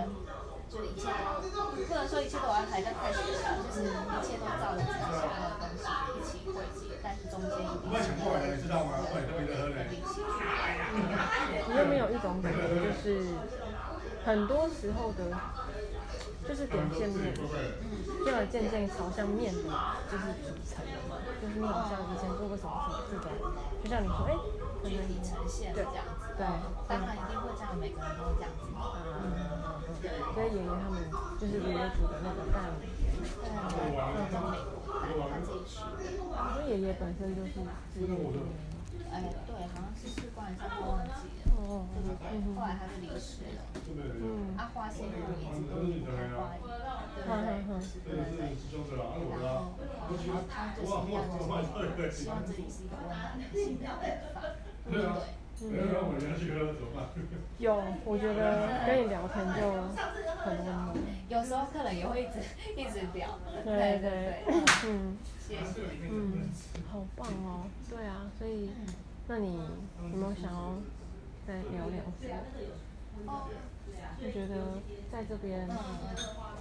[0.72, 1.08] 就一切
[1.56, 5.84] 都不能说一切都安排在太学校，就是一切都照着自己想要的东西
[6.18, 10.28] 一起汇集，但是中间一定是有人的力气去。
[11.68, 12.60] 你有没有一种感觉，
[13.12, 13.28] 就是
[14.24, 15.28] 很多时候的，
[16.48, 19.64] 就是点线面，就要渐渐朝向面的，
[20.08, 23.28] 就是组成的嘛，就是你好像以前做过什么什么这种，
[23.84, 24.32] 就像你说，哎，
[24.82, 26.32] 可能你呈现这样子。
[26.40, 26.48] 对，
[26.88, 28.64] 当然一定会这样，每个人都会这样子。
[28.72, 29.28] 嗯，
[30.02, 30.08] 对。
[30.32, 31.04] 所以爷爷他们
[31.36, 36.00] 就是爷爷煮的那个蛋，对，那种美国蛋，他自己去的。
[36.56, 37.60] 所以爷爷本身就是。
[39.10, 41.10] 哎，对，好像是士官，但是忘记
[41.42, 41.52] 了。
[41.58, 41.88] 哦。
[41.94, 42.54] 对对对。
[42.56, 43.62] 后来他就离世了。
[44.22, 44.54] 嗯。
[44.58, 46.54] 啊花先生一直都是开花，
[47.16, 48.54] 对对对，是对对。
[49.40, 54.38] 然后，然后他就是一样，就是希望这里是一个温暖人心的地方。
[54.92, 55.41] 对。
[55.64, 55.66] 嗯，
[57.60, 59.62] 有，我觉得跟你聊天就
[60.44, 60.96] 很温暖。
[61.30, 62.40] 有时候客人也会一直
[62.76, 63.38] 一直聊。
[63.64, 64.44] 对对对，
[64.88, 65.82] 嗯，谢谢。
[66.10, 66.50] 嗯，
[66.92, 67.66] 好棒哦。
[67.90, 68.72] 对啊，所以，
[69.28, 69.56] 那你
[70.12, 70.74] 有没有想要
[71.48, 72.38] 再聊聊天？
[74.24, 74.56] 我觉得
[75.12, 75.68] 在这边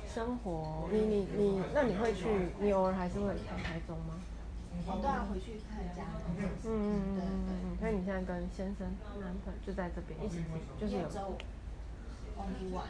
[0.06, 2.26] 生活，你你你，那你会去？
[2.58, 4.14] 你偶尔还是会去台中吗？
[4.86, 6.48] 哦，对啊，回去看家人。
[6.64, 6.70] 嗯嗯
[7.16, 7.76] 嗯嗯嗯。
[7.78, 8.86] 所以你现在跟先生、
[9.20, 10.40] 男朋友就在这边一起，
[10.78, 11.08] 就是有。
[12.40, 12.88] Only one。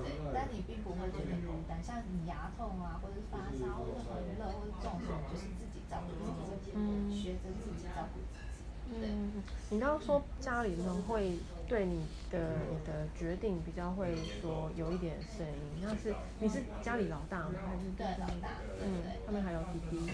[0.00, 8.48] 对，但你并不会觉得孤单，像你牙痛啊，或者是发烧，或者很热，或者中暑，就是自己照顾自己，嗯，学着自己照顾自己。
[8.94, 11.36] 嗯，你刚刚说家里人会
[11.68, 17.54] 对你的你的决定比较会说有一点声音，那是你是家里老大吗？
[17.66, 18.48] 还是对老大？
[18.80, 20.12] 嗯，他们还有弟弟。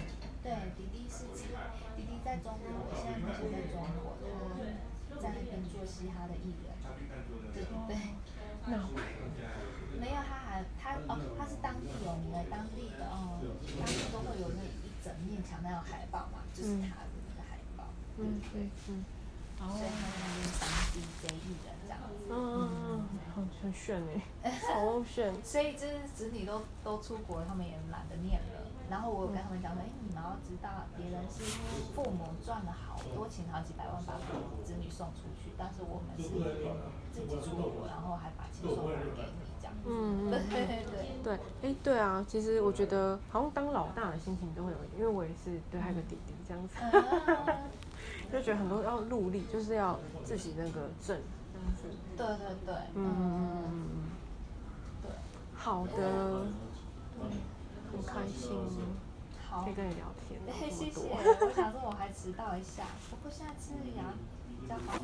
[0.48, 1.44] 对，迪迪是在
[1.94, 4.16] 迪迪在中国，现在目前在中国，
[5.12, 6.72] 他在那边做嘻哈的艺人。
[7.52, 7.92] 对对对。
[8.64, 8.80] 那
[10.00, 13.36] 没有，他还他哦，他是当地有名的当地的哦，
[13.76, 17.84] 当地都会有那一整面墙那种海报嘛，就是他的那个海报。
[18.16, 19.04] 嗯对嗯。
[19.58, 20.64] 所以他在那边当
[20.96, 22.24] DJ 艺人这样子。
[22.30, 24.00] 嗯嗯嗯，很很炫
[24.42, 25.28] 哎， 好炫。
[25.44, 28.64] 所以就是子女都都出国，他们也懒得念了。
[28.90, 31.44] 然后我有跟他们讲说，哎、欸，你们要知道，别人是
[31.94, 34.14] 父母赚了好多钱，好几百万把
[34.64, 36.28] 子女送出去，但是我们是
[37.12, 39.88] 自己出国，然后还把钱送回给你，这样子。
[39.90, 40.96] 嗯对对 对。
[41.22, 46.76] 对，哎，对啊，其实我觉得好像当老大的心情都会有，因为我也是对，还有个弟弟这样子，
[48.32, 51.18] 就觉得很多要努力，就是要自己那个挣
[51.52, 51.88] 这样子。
[52.16, 52.74] 对对对。
[52.94, 54.10] 嗯嗯嗯嗯。
[55.02, 55.10] 对。
[55.54, 56.46] 好的。
[57.90, 58.50] 很开心，
[59.48, 60.40] 好可以跟你聊天。
[60.58, 64.12] 谢谢，我想说我还迟到一下，不过现在吃牙
[64.60, 64.98] 比较好。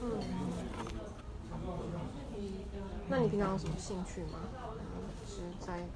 [0.00, 0.20] 嗯。
[3.10, 4.38] 那你平常有什么兴趣吗？
[5.26, 5.86] 是在，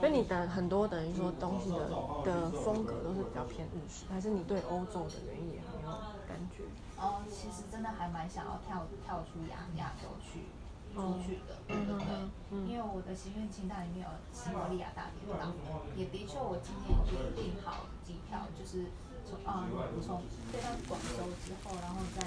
[0.00, 1.88] 所以你的很多等于说东西的
[2.24, 5.90] 的风格都是比较偏日式，还是你对欧洲的原因也很有
[6.26, 6.64] 感觉？
[6.96, 10.46] 哦，其实真的还蛮想要跳跳出亚亚洲去。
[10.94, 11.96] 出去的，对对？
[11.96, 15.52] 对，因为我的心愿清单里面有西伯利亚大铁道，
[15.96, 18.92] 也的确我今年已经订好机票，就是
[19.24, 19.64] 从啊
[20.04, 20.20] 从
[20.52, 22.20] 飞到广州之后，然后再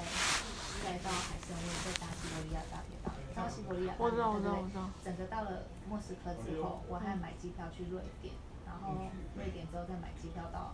[0.84, 8.34] 再到海参崴，再搭西伯利亚大铁道，到西伯利亚大铁道，对整个到了莫斯科之后，我还买机票去瑞典，
[8.66, 8.98] 然后
[9.36, 10.74] 瑞典之后再买机票到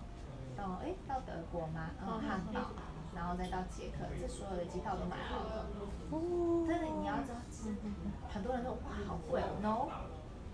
[0.55, 1.91] 到哎到德国嘛？
[1.99, 2.71] 然后汉堡。
[3.13, 5.65] 然后再到捷克，这所有的机票都买好了。
[6.11, 6.65] 哦。
[6.67, 7.39] 但是你要知道，
[8.29, 9.87] 很多人都哇好贵哦，no，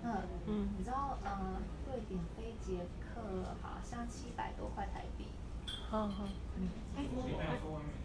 [0.04, 0.16] 嗯
[0.48, 3.22] 嗯，你知道嗯，瑞典飞捷克
[3.62, 5.28] 好像七百多块台币。
[5.90, 6.24] 好好。
[6.56, 6.68] 嗯。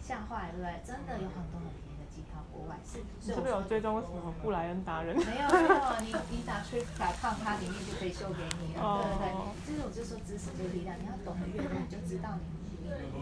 [0.01, 0.83] 吓坏对不对？
[0.85, 3.01] 真的有很多很便宜的机票，国外是。
[3.25, 5.17] 是不是有追踪什么布莱恩达人？
[5.17, 9.33] 没有没有，你你打 Trip.com，它里面就可以秀给你了，对对对？
[9.65, 12.72] 就是我就说知识就是力量，你要懂得越多，你就知道你。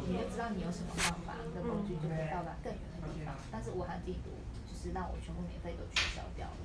[0.07, 3.35] 你就知道你有什么方法，你的工具就可以到达更远的地方。
[3.51, 4.31] 但是武汉病毒
[4.67, 6.63] 就是让我全部免费都取消掉了。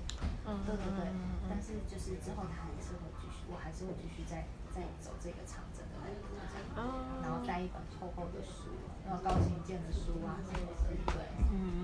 [0.48, 1.06] 嗯，对对对。
[1.50, 6.10] 但是就是之后他还是会继续，我还是会继续再再走这个长征的路。
[7.24, 8.68] 然后带一本厚厚的书，
[9.08, 11.24] 然后高行健的书啊，什么的，对。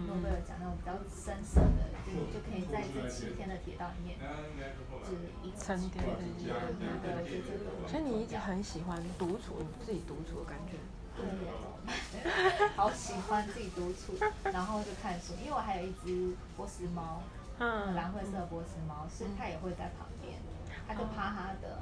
[0.05, 4.19] 诺贝尔奖那种比较深色的，就就可以在这七天的铁道里面，
[5.07, 6.03] 就是一沉淀。
[6.03, 7.87] 对对对。
[7.87, 10.75] 所以你一直很喜欢独处，你自己独处的感觉。
[11.15, 14.13] 对，好喜欢自己独处，
[14.51, 15.33] 然后就看书。
[15.41, 17.21] 因为我还有一只波斯猫，
[17.59, 20.37] 嗯，蓝灰色的波斯猫，是它也会在旁边，
[20.87, 21.79] 它就趴它的，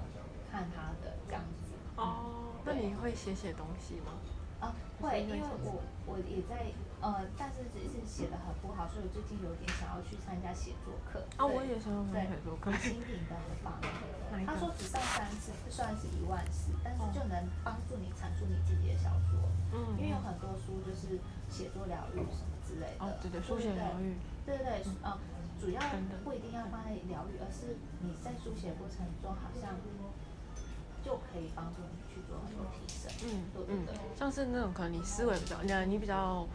[0.51, 1.73] 看它的这样子。
[1.95, 4.13] 哦，那你会写写东西吗？
[4.59, 6.65] 啊，会，因为我我也在，
[7.01, 11.23] 呃，但是只是写的很不好，所以我最近有点想要去参加写作课。
[11.39, 12.71] 啊，我也想要参加写作课。
[12.75, 13.73] 新品的很棒。
[14.45, 19.39] 他说只上三次，算是一万次，但是就能帮助你阐述你自己的小说。
[19.73, 19.95] 嗯。
[19.97, 21.17] 因为有很多书就是
[21.49, 22.99] 写作疗愈什么之类的。
[22.99, 24.13] 哦，对对，书写疗愈。
[24.45, 25.17] 对对对，嗯，
[25.59, 25.79] 主要
[26.23, 29.71] 不一定要放在疗愈，而是你在书写过程中好像
[31.03, 33.09] 就可以帮助你去做很多提升。
[33.23, 33.95] 嗯，对对对。
[34.15, 36.45] 像是那种可能你思维比较，你比较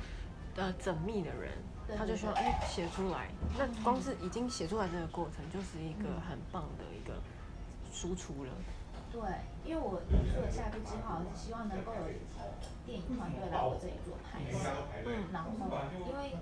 [0.57, 1.52] 呃缜密的人，
[1.96, 3.28] 他就说哎写出来，
[3.59, 7.14] 那光是已经写出来这个过程就是一个很棒的一个
[7.92, 8.50] 输出了。
[9.12, 9.20] 对，
[9.64, 12.04] 因为我做了下一步计划，我是希望能够有
[12.84, 14.60] 电影团队来我这里做拍摄。
[15.06, 15.50] 嗯，然后
[16.04, 16.36] 因为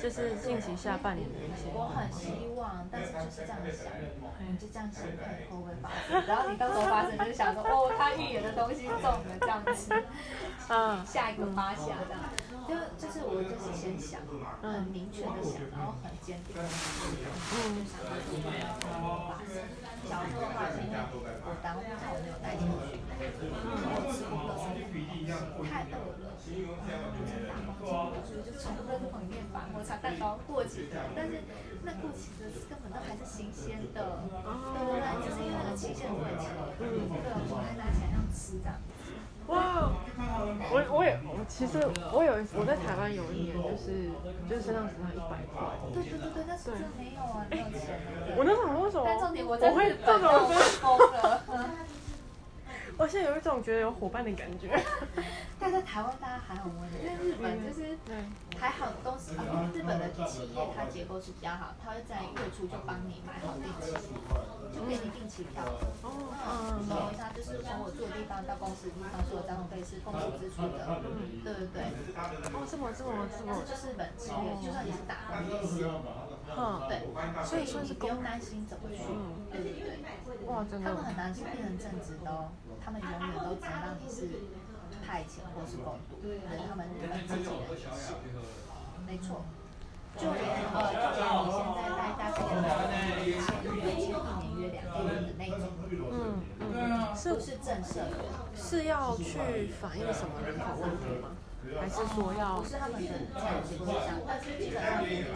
[0.00, 3.92] 就是近期下半年的一些，我很希望，但是就是这样想，
[4.48, 6.24] 你就这样想，会不会发生？
[6.26, 9.92] 然后你到时候发生，就想说，哦，他预言的东西中了，这样子，
[10.72, 12.32] 嗯，下一个发下这样，
[12.64, 14.24] 就就是我就是先想，
[14.62, 16.80] 很明确的想，然后很坚定的想，
[17.52, 18.56] 嗯，就想说这个会
[19.28, 19.68] 发生。
[20.02, 24.52] 小时候的话，是因为我当时我没有带进去，我吃不够，
[25.64, 31.42] 太饿了，嗯，就打包进去，就从垃圾桶里面把抹茶蛋糕过期的，但是
[31.82, 36.86] 那过期的根本都还是新鲜的，对对对，就是因为那个期限过期了，对，
[37.50, 38.70] 我还拿起来这样吃的。
[39.48, 39.90] 哇，
[40.70, 41.82] 我我也我其实
[42.14, 44.06] 我有我在台湾有一年就是
[44.48, 45.66] 就是身上只剩一百块。
[45.92, 47.98] 对对对对，那时候没有啊，没有钱。
[48.38, 49.02] 我那时候为什么？
[49.04, 50.46] 但重点我会这种
[50.78, 51.42] 疯了。
[52.98, 54.70] 我现在有一种觉得有伙伴的感觉。
[55.58, 57.96] 但在台湾大家还很温柔，因为日本就是
[58.58, 59.32] 还好东西，
[59.72, 63.94] 日本的企业它结构是比较好，它会在月初就帮你买好定期，
[64.74, 65.62] 就给你定期票。
[66.02, 66.34] 哦，
[66.82, 70.82] 嗯，懂我意思，就是从我住的地方到公司的地方，所有交通费是公司支出的。
[70.82, 71.82] 嗯，对对对。
[72.50, 73.54] 哦，这么这么这么。
[73.54, 75.86] 但是就是日本企业，就算你是打工也是。
[76.54, 77.06] 嗯，对，
[77.46, 79.06] 所以说你不用担心怎么去。
[79.08, 80.02] 嗯，对对对。
[80.50, 80.90] 哇，真的。
[80.90, 82.50] 他们很难是变成正职的哦。
[82.84, 84.28] 他们永远都只能让你是
[85.06, 88.14] 派遣或是共读，对他们日本自己的也是，
[89.06, 89.44] 没错。
[90.14, 94.12] 就连呃，就连你现在待大概签约签一年
[94.58, 95.72] 约两年的那种，
[96.12, 96.12] 嗯
[96.60, 98.12] 嗯，是不是正社员？
[98.54, 101.30] 是要去反映什么人口问题吗？
[101.80, 102.60] 还是说要？
[102.60, 105.28] 不是他们的在职业上，但是基本上也是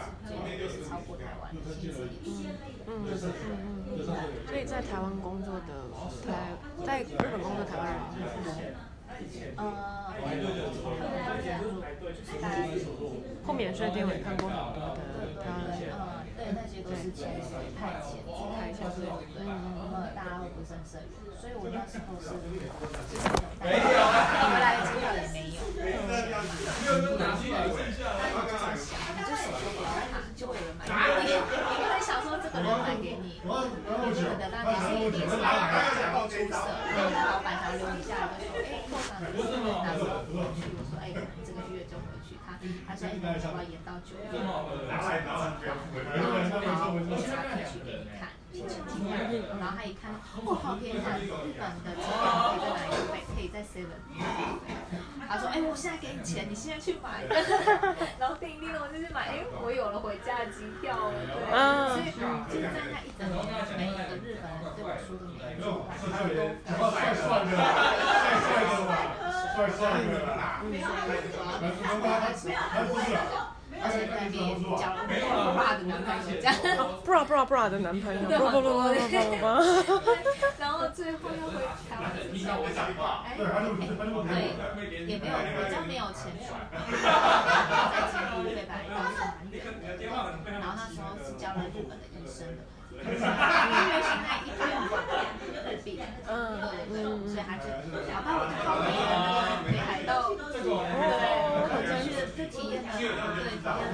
[0.58, 2.52] 也是超过台湾的薪资以上。
[2.86, 3.54] 嗯嗯嗯
[3.88, 4.06] 嗯。
[4.46, 5.90] 所以在台湾工作的
[6.26, 6.52] 台，
[6.84, 8.52] 在日本工作台湾人是多。
[9.56, 9.62] 呃，
[10.20, 10.52] 他们就是
[12.40, 12.68] 大概
[13.46, 14.96] 后免税店我也看过很多的
[15.40, 15.82] 台湾人。
[16.46, 17.26] 呃，对，那些都是签
[17.74, 18.22] 派遣，
[18.54, 19.02] 派遣对
[19.34, 19.42] 对。
[19.42, 22.30] 呃，大家都不是正社员，所以我那时候是
[23.10, 23.26] 就是
[23.58, 25.58] 没有，回来机票也没有。
[25.76, 27.34] 嗯，然后他们就这样
[28.78, 31.34] 想，你就手就给他，就会有人买给你。
[31.34, 33.50] 你会想说这个人买给你，你
[34.14, 36.54] 觉得那你是一定是老板想要出色，
[36.94, 40.06] 然后老板想留你下来，就说哎，过上了，拿着
[42.86, 44.24] 他他说你要不要延到九月？
[44.32, 45.10] 然后然后
[46.74, 48.28] 好，我就拿回去给你看。
[49.60, 51.20] 然后他一看，我靠天哪！
[51.20, 51.28] 日
[51.60, 53.20] 本的机票可以在哪里买？
[53.36, 54.00] 可以在 Seven。
[55.28, 57.20] 他说：“哎，我现在给你钱，你现在去买。
[58.18, 61.12] ”然后叮叮我就去买，哎，我有了回家的机票了。
[61.12, 61.52] 对，
[61.92, 63.44] 所以就是在那一整年，
[63.76, 69.25] 每一个日本人对我说的每一句话，他都太帅了，太帅了吧，
[69.56, 70.60] 帅帅的啦。
[70.62, 70.68] 嗯，
[73.76, 74.36] 而且在那边
[74.76, 76.48] 交了 bra 的男朋友，这样。
[77.04, 78.20] bra bra bra 的男朋友。
[80.58, 82.64] 然后最后又回台湾之后，
[83.24, 86.20] 哎哎，对，也没有，比较没有钱。
[86.36, 88.72] 在京都对吧？
[88.88, 89.20] 然后是？
[89.24, 89.84] 蛮远的。
[90.50, 92.60] 然后那时候是交了日本的医生的。
[93.04, 93.12] 因为
[94.02, 94.48] 现在一
[96.28, 97.64] 嗯，对对，所以还是，
[98.10, 100.70] 哪怕我逃离了那个北海道，对，我
[102.02, 103.84] 去的是体验的，对，体验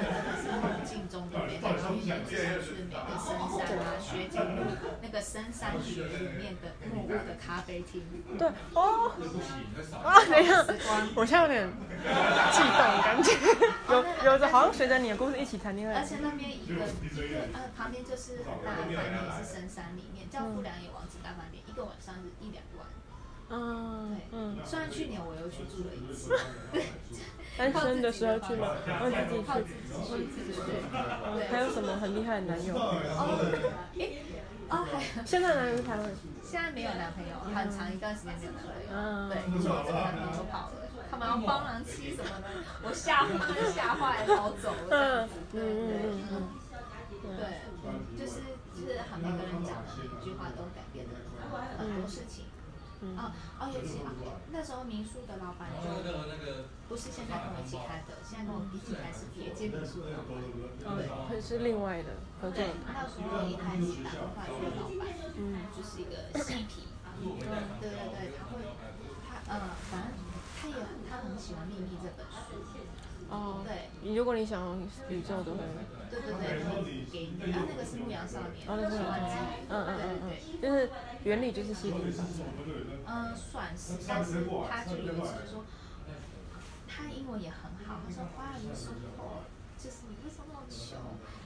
[1.13, 4.63] 中的北海道，体验就是每个深山啊，雪景路
[5.03, 8.03] 那个深山雪里面的木屋的咖啡厅，
[8.39, 9.13] 对，哦，
[10.03, 10.65] 啊，等一下，
[11.15, 11.69] 我现在有点
[12.51, 13.31] 悸动，感觉
[13.93, 18.91] 有有着好像随着你的故事一起谈恋爱，而且那边一个一个呃旁边就是很大的。
[18.91, 18.99] 也
[19.45, 22.87] 是深山里面，叫不良野王子大饭店，一个晚上是一两万。
[23.55, 26.33] 嗯，对，嗯，虽然去年我又去住了一次，
[27.57, 28.69] 单身的时候去吗？
[28.99, 29.71] 靠自己靠自己
[30.53, 30.59] 去。
[31.51, 32.75] 还有什么很厉害的男友？
[32.75, 33.39] 哦，
[33.99, 34.01] 哎，
[34.69, 36.05] 哦，还现在男友才会？
[36.43, 38.91] 现在没有男朋友，很长一段时间没有男朋友。
[38.93, 40.73] 嗯，对，就我这个男朋友都跑了，
[41.11, 42.49] 他们要帮忙妻什么的，
[42.83, 43.31] 我吓坏，
[43.75, 44.89] 吓坏了，跑走了。
[44.91, 48.41] 嗯嗯嗯嗯，对，就是。
[48.75, 51.11] 就是好，每个人讲的每一句话都改变了
[51.79, 52.47] 很多事情。
[53.03, 53.19] 嗯。
[53.19, 54.15] 哦哦，尤其啊，
[54.51, 55.91] 那时候民宿的老板就
[56.89, 60.39] 不是现在跟我一起开的，现在跟我一起开是别间民宿的老板。
[60.97, 62.57] 对，会是另外的合作。
[62.57, 66.89] 对，那时候一开始打电话说老板，嗯，就是一个嬉皮。
[67.21, 68.59] 嗯，对对对，他会，
[69.29, 70.11] 他呃，反正
[70.61, 70.75] 他也
[71.09, 72.57] 他很喜欢《秘密》这本书。
[73.31, 74.79] 哦，对，如果你想
[75.09, 75.59] 宇宙的话，
[76.13, 80.91] 对对对，给你，啊，那个是牧羊少年，喜欢之语，嗯嗯嗯嗯，就是
[81.25, 82.45] 原理就是吸引力法则。
[83.07, 85.65] 嗯，算是，但是他就有一次就说，
[86.87, 89.49] 他英文也很好，他说 Why are you so poor？
[89.83, 91.01] 就是你为什么那么穷？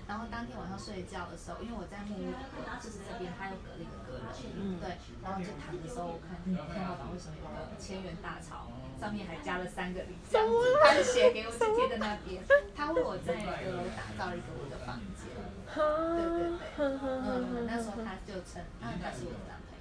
[0.07, 2.31] 然后当天晚上睡觉的时候，因为我在木屋，
[2.79, 6.55] 就是这边他又隔了一个隔人，嗯，对，然后就躺的时候，我看天
[6.87, 8.71] 花板为什么有个千元大钞，
[9.03, 12.39] 上面还加了三个零，这样子，他就写给我是贴在那边，
[12.71, 15.27] 他为我在阁楼打造了一个我的房间，
[15.75, 19.75] 对对对，嗯，那时候他就称，那他是我的男朋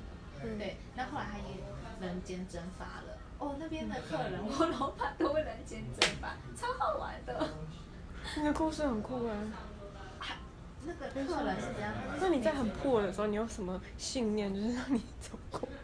[0.50, 1.62] 友，对，那后来他也
[2.02, 7.48] 人间蒸发了，哦，那边的客人我老板都会人间蒸发，超好玩的，
[8.38, 9.36] 你的故事很酷哎。
[10.86, 11.94] 那个客人是怎样？
[12.22, 15.76] 那你在很破的时候，你有什么信念，就是让你走过来？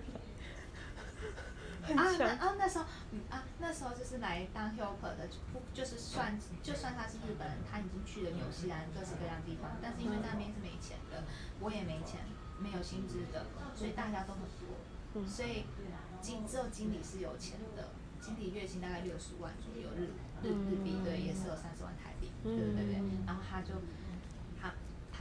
[1.92, 2.86] 啊，那啊那时候，
[3.30, 11.24] 啊那时候就是来当 helper 的，不就是算就算他是日本人，他已经去了纽西兰各式各样地方，但是因为那边是没钱的，
[11.60, 12.22] 我也没钱，
[12.60, 13.46] 没有薪资的，
[13.76, 15.66] 所以大家都很多，所以
[16.22, 17.90] 经只有经理是有钱的，
[18.22, 20.14] 经理月薪大概六十万左右日
[20.46, 23.74] 日日币，对，也是有三十万台币，对对对对，然后他就。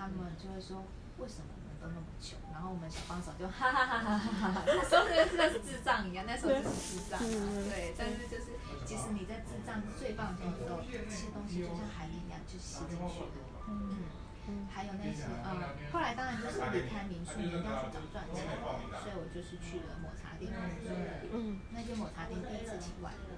[0.01, 0.80] 他们就会说，
[1.20, 2.40] 为什么我们都那么穷？
[2.48, 7.92] 然后我们小帮手就哈哈哈哈哈哈，那时候真的是智障一样，那时候就是智障，对。
[8.01, 8.57] 但是就是，
[8.88, 13.36] 即使你在智障最棒的时候，这些东西就像海绵一样就吸进去了。
[13.68, 14.01] 嗯
[14.48, 14.64] 嗯。
[14.72, 15.53] 还有那些呃，
[15.92, 18.48] 后来当然就是离开民宿，一定要去找赚钱，
[19.05, 20.96] 所以我就是去了抹茶店工作。
[21.36, 21.61] 嗯。
[21.76, 23.36] 那些抹茶店第一次请外人。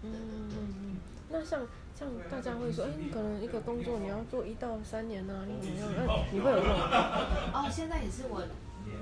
[0.00, 0.96] 嗯嗯嗯。
[1.30, 1.66] 那像。
[1.92, 6.08] 像大家会说，哎、欸，你可能一个工作你要做一到三年呢、啊，你怎么样？
[6.08, 6.72] 那，你会有这种？
[7.52, 8.40] 哦，现在也是我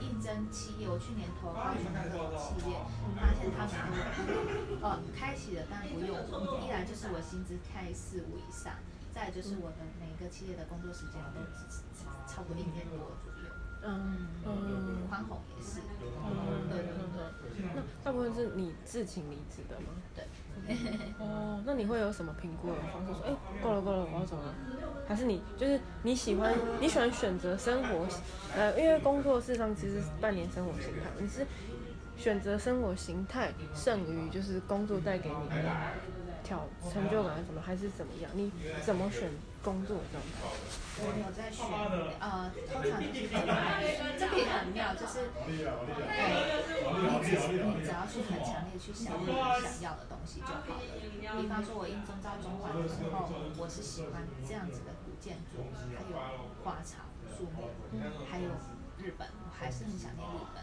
[0.02, 2.74] 应征企业，我去年投高雄那个企业，
[3.14, 3.78] 发现他们
[4.82, 6.10] 都，呃，开启了，但不用。
[6.58, 8.74] 一来就是我薪资开四五以上，
[9.14, 11.38] 再就是我的每个企业的工作时间都
[12.26, 13.37] 超过一年多左右。
[13.84, 15.80] 嗯嗯，宽宏也是。
[16.24, 16.98] 嗯，对对对。
[17.74, 19.86] 那大部分是你自请离职的吗？
[20.14, 20.24] 对。
[21.18, 23.12] 哦，那你会有什么评估的方式？
[23.14, 24.54] 说，哎，够了够了，我要走了。
[25.06, 28.06] 还是你就是你喜欢你喜欢选择生活，
[28.54, 31.46] 呃，因为工作事实上其实是半年生活形态，你是
[32.16, 35.56] 选择生活形态胜于就是工作带给你的
[36.48, 38.30] 挑成就感什么，还是怎么样？
[38.32, 39.28] 你怎么选？
[39.58, 40.46] 工作状态，
[41.02, 41.66] 我有在选，
[42.22, 43.50] 呃，通常就是这个，
[44.16, 50.80] 这个也很妙，就是，对，你只是你只要去很强烈去想你想要的东西就好了。
[51.42, 53.28] 比方说，我应征到中环的时候，
[53.58, 55.66] 我是喜欢这样子的古建筑，
[55.98, 56.14] 还有
[56.62, 57.02] 花草
[57.34, 57.68] 树木，
[58.30, 58.48] 还有
[58.96, 60.62] 日本，我还是很想念日本。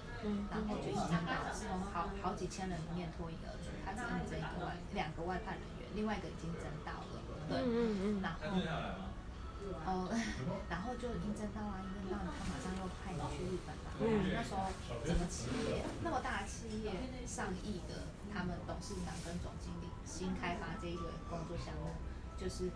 [0.49, 7.15] 然后就应征到，是从好好几千人里面脱颖而出，他只应征一个外两个外派人员，另外一个已经征到了。
[7.47, 7.61] 对，
[8.21, 8.33] 然
[9.85, 10.17] 后，呃，
[10.69, 13.85] 然后就应征到啊，应征到他马上又派你去日本了。
[14.33, 14.69] 那时候
[15.05, 16.91] 整个企业那么大的企业
[17.25, 21.93] 上亿的，他们董事长跟总经理新开发这一个工作项目，
[22.37, 22.69] 就是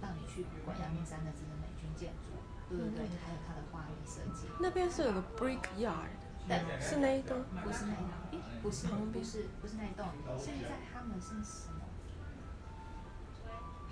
[0.00, 2.34] 让你去管阳明山的这个美军建筑，
[2.70, 3.18] 对对对？
[3.22, 4.46] 还有它的花园设计。
[4.58, 6.14] 那边是有个 brick yard，
[6.48, 7.42] 对，是那一栋？
[7.62, 10.06] 不是那一栋，不是，不是，不是那一栋。
[10.38, 11.34] 现在他们是。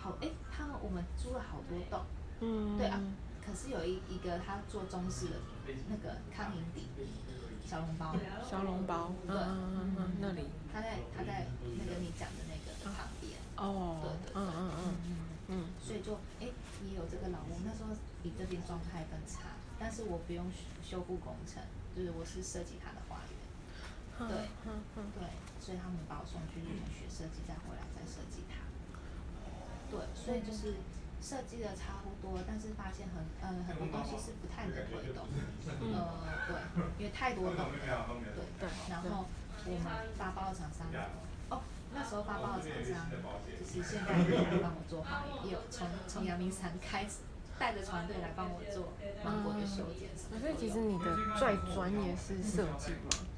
[0.03, 2.03] 好，哎、欸，他们我们租了好多栋，
[2.41, 2.99] 嗯，对啊，
[3.39, 5.37] 可是有一一个他做中式的
[5.89, 6.89] 那个康宁底
[7.65, 10.43] 小笼包，小笼包，对，嗯嗯那里，
[10.73, 11.47] 他在他在
[11.79, 15.17] 那个你讲的那个旁边，哦，对对对，嗯嗯嗯
[15.49, 16.53] 嗯，所以就哎、欸、
[16.85, 20.51] 也有这个老屋，那时候比这边状态更差，但是我不用
[20.83, 21.63] 修复工程，
[21.95, 23.39] 就是我是设计他的花园，
[24.29, 25.05] 对，嗯嗯。
[25.15, 25.31] 对，
[25.63, 28.59] 所以他们把我送去日本学设计，再回来再设计它。
[29.93, 30.81] 对，所以就是
[31.21, 35.29] 设计的差不多，但是发现很呃很多东西是不太能推动，
[35.69, 36.17] 呃
[36.49, 36.57] 对，
[36.99, 37.71] 因为太多栋了，
[38.35, 38.69] 对对。
[38.89, 39.27] 然后
[39.69, 39.85] 我们
[40.17, 40.89] 发包的厂商，
[41.51, 41.61] 哦
[41.95, 43.07] 那时候发包的厂商
[43.45, 47.21] 就是现在也来帮我做花园，也有从从阳明山开始
[47.59, 50.41] 带着团队来帮我做芒果的修剪什么。
[50.41, 53.29] 所以其实你的最专业是设计吗？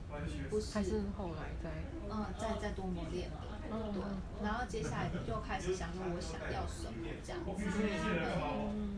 [0.49, 1.69] 不是，还是后来在
[2.09, 3.29] 嗯在再多磨练。
[3.71, 4.03] 对，
[4.43, 6.95] 然后接下来就开始想说我想要什么
[7.25, 7.65] 这样子，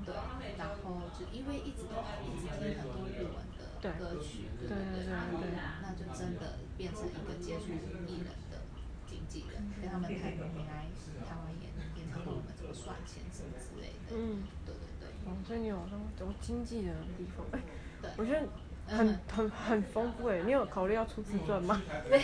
[0.05, 0.15] 对，
[0.59, 1.95] 然后就因为一直都
[2.25, 7.73] 一直听很多日文的歌曲，对对对对，那就真的变成一个接触
[8.07, 8.65] 艺人的
[9.07, 10.91] 经纪人，跟他们谈你来
[11.25, 17.47] 台湾演演唱会，我们怎么算钱什么之类的，嗯，对对对，哦，所以你有什么经纪的地方？
[17.53, 17.61] 哎，
[18.03, 18.47] 对，我觉得。
[18.89, 21.81] 很很很丰富哎，你有考虑要出自传吗？
[22.11, 22.19] 没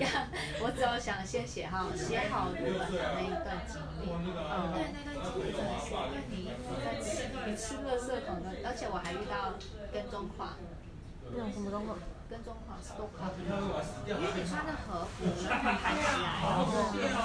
[0.00, 0.28] 呀，
[0.60, 4.10] 我只有想先写好写好日本的那一段经历。
[4.10, 6.50] 嗯，对，那段经历真的是，因为你
[6.84, 9.54] 在吃你吃垃圾桶的，而且我还遇到
[9.92, 10.50] 跟踪狂，
[11.30, 11.96] 那种什么状况？
[12.28, 13.48] 跟踪狂是都靠不住，
[14.04, 16.68] 因为你穿着和服，然后看起来，然后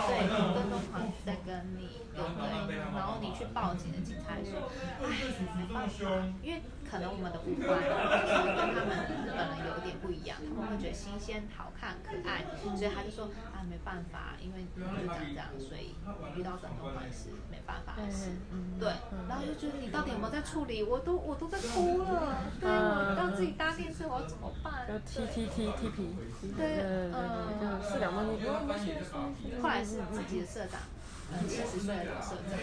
[0.08, 0.24] 对，
[0.56, 2.78] 跟踪狂在跟你，对不对？
[2.96, 4.72] 然后你去报警的警察说，
[5.04, 5.12] 哎，
[5.60, 6.08] 没办法，
[6.42, 6.62] 因为
[6.94, 7.90] 可能我们的五官就
[8.30, 8.94] 是跟他们
[9.26, 12.46] 日本人有点不一样，他们会觉得新鲜、好看、可爱，
[12.78, 15.98] 所以他就说啊，没办法，因为你就长这样，所以
[16.38, 18.38] 遇到跟踪狂是没办法的事，
[18.80, 18.94] 对。
[19.28, 20.84] 然后就觉得你到底有没有在处理？
[20.84, 26.14] 我都我都在哭了，对，我要自己搭电车，我要怎么办？T T T T P，
[26.54, 26.78] 对，
[27.10, 28.38] 嗯，是两万多。
[29.60, 30.80] 后来是自己的社长，
[31.34, 32.54] 嗯，七十岁的老社长。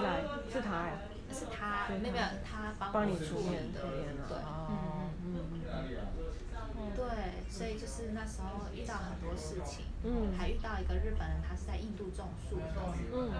[0.00, 0.96] 来，是他呀？
[1.34, 4.38] 是他，那边他帮你出面的，对，
[4.68, 5.60] 嗯嗯
[6.80, 7.04] 嗯，对，
[7.50, 12.64] 所以就是那时候遇到很多事情，嗯，还遇到一个日本人，他是在印度种树的，
[13.12, 13.30] 嗯，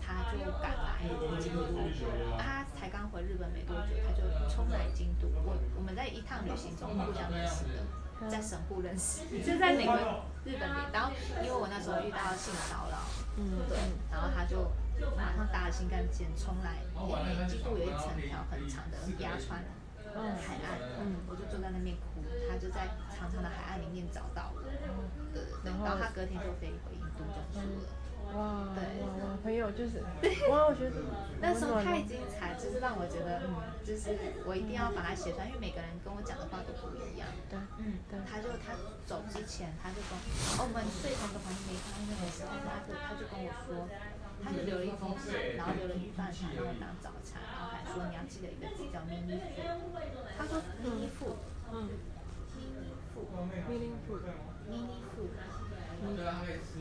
[0.00, 1.02] 他就赶来
[1.40, 12.98] 京都，他才刚回日本没多久，他就冲来京都，我我们在一趟旅行中互相认识的，在神户认识，就在哪个日本里，然后因为我那时候遇到性骚扰，
[13.36, 13.76] 嗯，对，
[14.10, 14.70] 然后他就
[15.16, 16.82] 马上搭了新干线冲来，
[17.48, 19.62] 京都有一整条很长的鸭川
[20.14, 24.72] 海岸，嗯，我就坐在那边哭，他就在长长的海岸里面找到我，对
[25.32, 27.88] 对对，然后他隔天就飞回印度种树了。
[28.34, 30.04] 哇，对，哇哇，朋友就是，
[30.52, 31.00] 哇，我觉得
[31.40, 33.56] 那时候太精彩，就是让我觉得，嗯，
[33.86, 34.12] 就是
[34.44, 37.24] 我一定要把它写出来，因为每个人跟我讲的话都不一样。
[37.48, 38.20] 对，嗯，对。
[38.28, 38.76] 他就他
[39.06, 40.12] 走之前，他就跟
[40.60, 43.88] 我们睡同个房间没开那个时候，他就他就跟我说，
[44.42, 49.50] 他就留了一封信，然后留了御饭团让我当早餐，然后还说你要记得一个字叫咪咪富，
[50.36, 51.36] 他说咪咪富，
[51.72, 51.88] 嗯，
[52.56, 54.18] 咪咪富，咪咪富，
[54.70, 55.16] 咪咪富，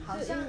[0.05, 0.45] 好像。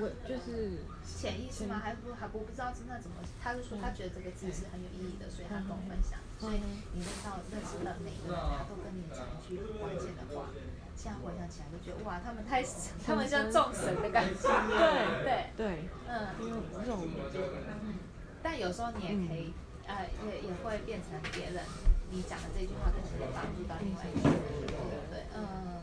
[0.00, 1.78] 我就是潜意识吗？
[1.78, 3.22] 还不还不不知道真的怎么？
[3.38, 6.18] 他就说他觉得这个字是很有意义的，所以他跟我分享。
[6.34, 6.58] 所以
[6.90, 10.50] 你认到认识的每个人，他都跟你讲一句关键的话。
[10.96, 12.62] 现在回想起来，就觉得哇，他们太
[13.04, 14.48] 他们像众神的感觉。
[14.68, 17.06] 对 对对，嗯，因为这种，
[18.42, 19.52] 但有时候你也可以，
[19.86, 21.62] 呃，也也会变成别人，
[22.10, 24.38] 你讲的这句话可能会帮助到另外一个人。
[24.48, 25.82] 对对对，嗯。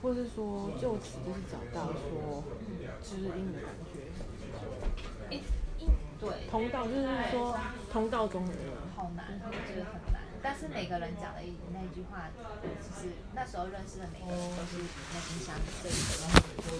[0.00, 2.44] 或是说，就此就是找到说
[3.02, 3.98] 知音的感觉。
[5.28, 5.38] 一
[5.82, 5.88] 一
[6.20, 7.02] 对，通道就是
[7.32, 7.58] 说
[7.90, 8.54] 通道中人。
[8.94, 10.17] 好难，我觉得很难。
[10.42, 12.30] 但是每个人讲的一那句话，
[12.62, 14.78] 就是那时候认识的每个人都是
[15.12, 16.26] 那影响你这一生。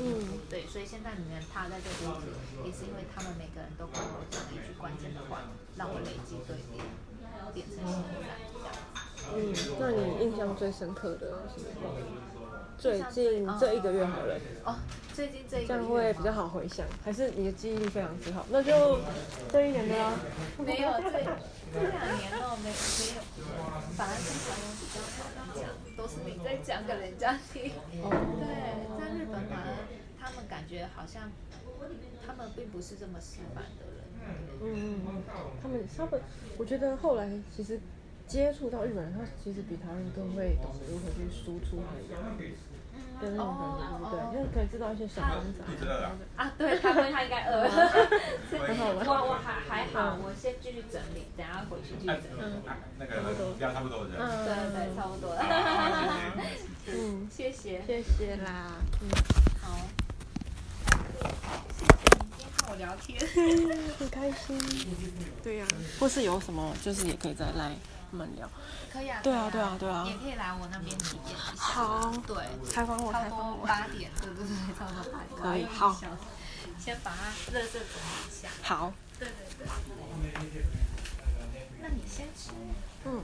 [0.01, 2.26] 嗯，对，所以现在你们趴在这个位置，
[2.64, 5.43] 也是因为他们每个人都跟我讲了一句关键的话，
[5.76, 6.85] 让我累积对点，
[7.52, 8.72] 变成现在这样。
[9.35, 11.90] 嗯，那你印象最深刻的是什么？
[12.78, 14.76] 最近这一个月好了哦，
[15.12, 18.46] 最近这一个月这样会比较好回想，还是你的记忆力非常之好？
[18.50, 19.00] 那就
[19.50, 20.12] 这一年的啦。
[20.64, 21.10] 没有这
[21.74, 23.20] 这两年哦，没没有，
[23.96, 25.26] 反而是朋友比较少
[25.59, 27.72] 讲，都是你在讲给人家听。
[28.00, 28.46] 哦，对，
[28.98, 29.74] 在日本反而
[30.20, 31.30] 他们感觉好像
[32.24, 34.05] 他们并不是这么死板的人。
[34.22, 35.22] 嗯嗯嗯，
[35.60, 36.20] 他们他们，
[36.56, 37.80] 我觉得后来其实
[38.26, 42.02] 接触到日本人，他其实比台湾人更会懂得如何去输出他的
[43.20, 44.32] 对那种感觉，对不对？
[44.32, 45.65] 就是可以知道一些小方法。
[46.36, 47.69] 啊，对，他说他应该饿。
[47.69, 49.07] 很好玩。
[49.07, 52.62] 我我还还好，我先继续整理，等下回去继续整理。
[52.99, 53.20] 那个
[53.59, 54.16] 量差不多，对。
[54.16, 54.27] 对
[54.73, 55.35] 对，差不多。
[56.89, 57.82] 嗯，谢谢。
[57.86, 58.73] 谢谢啦。
[59.01, 59.09] 嗯，
[59.61, 59.77] 好。
[61.77, 63.19] 谢谢你今天跟我聊天，
[63.99, 64.59] 很开心。
[65.43, 65.66] 对呀。
[66.01, 67.74] 或是有什么，就是也可以再来。
[68.10, 68.48] 慢聊，
[68.93, 71.62] 可以啊，对啊，对啊，对啊，也可以来我那边体验一下。
[71.62, 72.36] 好，对，
[72.66, 73.66] 采访我，采访我。
[73.66, 74.48] 八点，对对对，
[74.78, 75.30] 差不多八点。
[75.40, 75.94] 可以，好。
[76.78, 77.86] 先把它热热整理
[78.28, 78.48] 一下。
[78.62, 78.93] 好。
[79.18, 79.66] 对对对。
[81.80, 82.51] 那你先吃。
[83.05, 83.22] 嗯。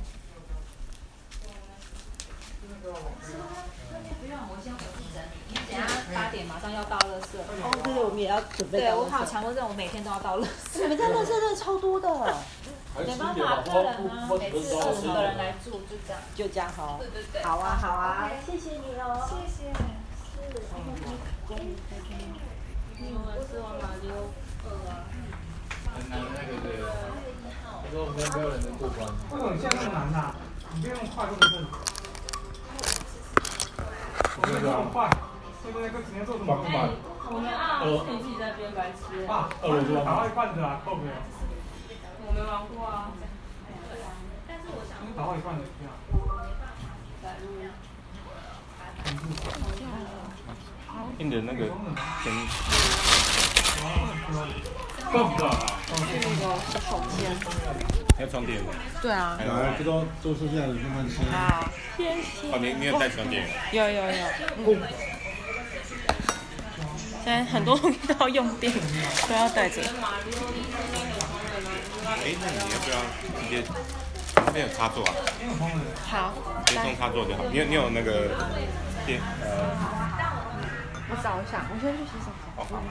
[2.83, 5.81] 不用，我先回去整理，等下
[6.13, 7.39] 八点马上要到垃圾。
[7.39, 8.81] 哦，对对，我们也要准备。
[8.81, 10.83] 对，我好强迫症，我每天都要到垃圾。
[10.83, 12.09] 你们家垃圾真的超多的。
[12.97, 16.97] 没办法，客人啊，每次二十个人来住，就这样，就这样哈。
[17.01, 17.43] 对对对。
[17.43, 18.31] 好啊，好啊。
[18.47, 19.27] 谢谢你哦。
[19.29, 19.73] 谢谢。
[19.75, 19.79] 是。
[21.51, 21.55] 嗯。
[25.95, 26.67] 很难那个对。
[27.83, 28.99] 他说我们没有人能过关。
[29.31, 30.35] 为什么现在那么难呐？
[30.75, 31.67] 你不用快，不能。
[34.37, 35.11] 我们这么快，
[35.63, 36.55] 现在那个今天做什么？
[37.27, 39.27] 我们啊，你自己在边白吃。
[39.27, 40.05] 啊，二楼？
[40.05, 41.13] 打坏罐子啊，后面。
[42.27, 43.13] 我没玩过啊，
[44.49, 45.93] 但是我想打坏罐子这样。
[51.19, 51.67] 你的那个
[52.23, 52.33] 先。
[55.13, 55.51] 够不够啊？
[55.87, 57.19] 是那个洗手间。
[58.17, 58.73] 还有床垫吗？
[59.03, 59.39] 对啊。
[59.39, 59.45] 来，
[59.79, 61.23] 这都都是这样的，慢慢吃。
[61.31, 62.51] 好，谢谢。
[62.51, 63.47] 哦，你你有带床垫？
[63.73, 64.27] 有有有。
[67.23, 68.73] 现在很多东西都要用电，
[69.29, 69.83] 都要带着。
[72.07, 72.97] 哎，那你要不要
[73.41, 73.65] 直接
[74.37, 75.13] 那边有插座啊？
[76.07, 76.33] 好。
[76.67, 77.45] 直接送插座就好。
[77.51, 78.29] 你有你有那个
[79.07, 79.47] 电呃？
[81.11, 82.45] 我找一下，我先去洗手间。
[82.57, 82.83] 好好。